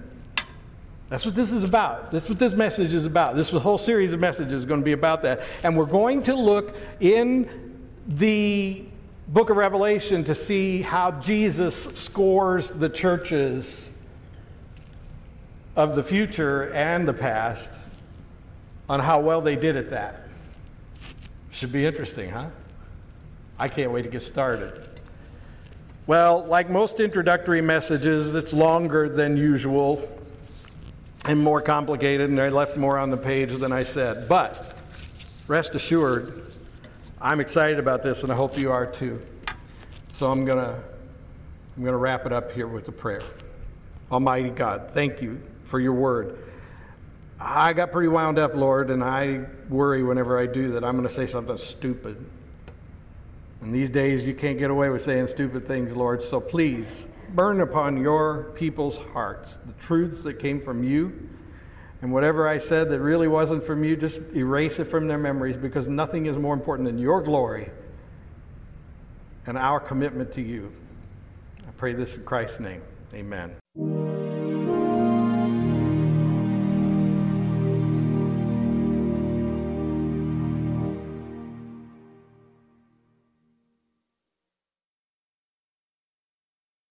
That's 1.09 1.27
what 1.27 1.35
this 1.35 1.53
is 1.53 1.63
about. 1.63 2.11
That's 2.11 2.29
what 2.29 2.39
this 2.39 2.55
message 2.55 2.95
is 2.95 3.05
about. 3.05 3.37
This 3.37 3.51
whole 3.51 3.77
series 3.77 4.13
of 4.13 4.21
messages 4.21 4.55
is 4.55 4.65
going 4.65 4.81
to 4.81 4.85
be 4.85 4.93
about 4.93 5.23
that. 5.23 5.43
And 5.63 5.77
we're 5.77 5.85
going 5.85 6.23
to 6.23 6.35
look 6.35 6.75
in 7.01 7.83
the 8.07 8.85
book 9.29 9.51
of 9.51 9.57
Revelation 9.57 10.25
to 10.25 10.35
see 10.35 10.81
how 10.81 11.11
Jesus 11.13 11.85
scores 11.95 12.71
the 12.71 12.89
churches 12.89 13.93
of 15.77 15.95
the 15.95 16.03
future 16.03 16.73
and 16.73 17.07
the 17.07 17.15
past 17.15 17.81
on 18.89 19.01
how 19.01 19.21
well 19.21 19.41
they 19.41 19.57
did 19.57 19.77
at 19.77 19.91
that. 19.91 20.29
Should 21.51 21.73
be 21.73 21.85
interesting, 21.85 22.31
huh? 22.31 22.49
I 23.59 23.69
can't 23.69 23.91
wait 23.91 24.03
to 24.03 24.09
get 24.09 24.23
started. 24.23 24.89
Well, 26.05 26.45
like 26.47 26.69
most 26.69 26.99
introductory 26.99 27.61
messages, 27.61 28.35
it's 28.35 28.53
longer 28.53 29.09
than 29.09 29.37
usual 29.37 30.09
and 31.27 31.39
more 31.39 31.61
complicated, 31.61 32.29
and 32.29 32.41
I 32.41 32.49
left 32.49 32.77
more 32.77 32.99
on 32.99 33.11
the 33.11 33.17
page 33.17 33.53
than 33.53 33.71
I 33.71 33.85
said. 33.85 34.29
But 34.29 34.77
rest 35.47 35.77
assured, 35.77 36.53
I'm 37.21 37.39
excited 37.39 37.79
about 37.79 38.03
this, 38.03 38.25
and 38.25 38.33
I 38.33 38.35
hope 38.35 38.59
you 38.59 38.73
are 38.73 38.85
too. 38.85 39.23
So 40.11 40.29
I'm 40.29 40.45
going 40.45 40.59
to 40.59 40.77
I'm 41.77 41.83
going 41.83 41.93
to 41.93 41.99
wrap 41.99 42.27
it 42.27 42.33
up 42.33 42.51
here 42.51 42.67
with 42.67 42.89
a 42.89 42.93
prayer. 42.93 43.23
Almighty 44.11 44.51
God, 44.51 44.91
thank 44.91 45.23
you 45.23 45.41
for 45.65 45.79
your 45.79 45.95
word. 45.95 46.37
I 47.41 47.73
got 47.73 47.93
pretty 47.93 48.09
wound 48.09 48.41
up, 48.41 48.55
Lord, 48.55 48.91
and 48.91 49.03
I 49.05 49.47
worry 49.71 50.03
whenever 50.03 50.39
I 50.39 50.47
do 50.47 50.73
that 50.73 50.85
I'm 50.85 50.97
going 50.97 51.09
to 51.09 51.15
say 51.15 51.27
something 51.27 51.57
stupid. 51.57 52.23
And 53.63 53.73
these 53.73 53.89
days, 53.89 54.23
you 54.27 54.35
can't 54.35 54.59
get 54.59 54.71
away 54.71 54.91
with 54.91 55.03
saying 55.03 55.29
stupid 55.29 55.67
things, 55.67 55.95
Lord. 55.95 56.21
So 56.21 56.41
please 56.41 57.09
burn 57.35 57.61
upon 57.61 57.97
your 57.97 58.53
people's 58.55 58.99
hearts 58.99 59.59
the 59.59 59.73
truths 59.75 60.23
that 60.25 60.35
came 60.35 60.61
from 60.61 60.83
you. 60.83 61.31
And 62.03 62.13
whatever 62.13 62.49
I 62.49 62.57
said 62.57 62.91
that 62.91 63.01
really 63.01 63.29
wasn't 63.29 63.63
from 63.63 63.85
you, 63.85 63.97
just 63.97 64.21
erase 64.35 64.81
it 64.81 64.87
from 64.87 65.07
their 65.07 65.19
memories 65.19 65.57
because 65.57 65.89
nothing 65.89 66.27
is 66.27 66.37
more 66.37 66.55
important 66.55 66.87
than 66.87 66.99
your 66.99 67.23
glory 67.23 67.71
and 69.47 69.57
our 69.57 69.79
commitment 69.79 70.33
to 70.33 70.43
you. 70.43 70.73
I 71.61 71.71
pray 71.77 71.93
this 71.93 72.17
in 72.17 72.25
Christ's 72.25 72.59
name. 72.59 72.83
Amen. 73.15 73.62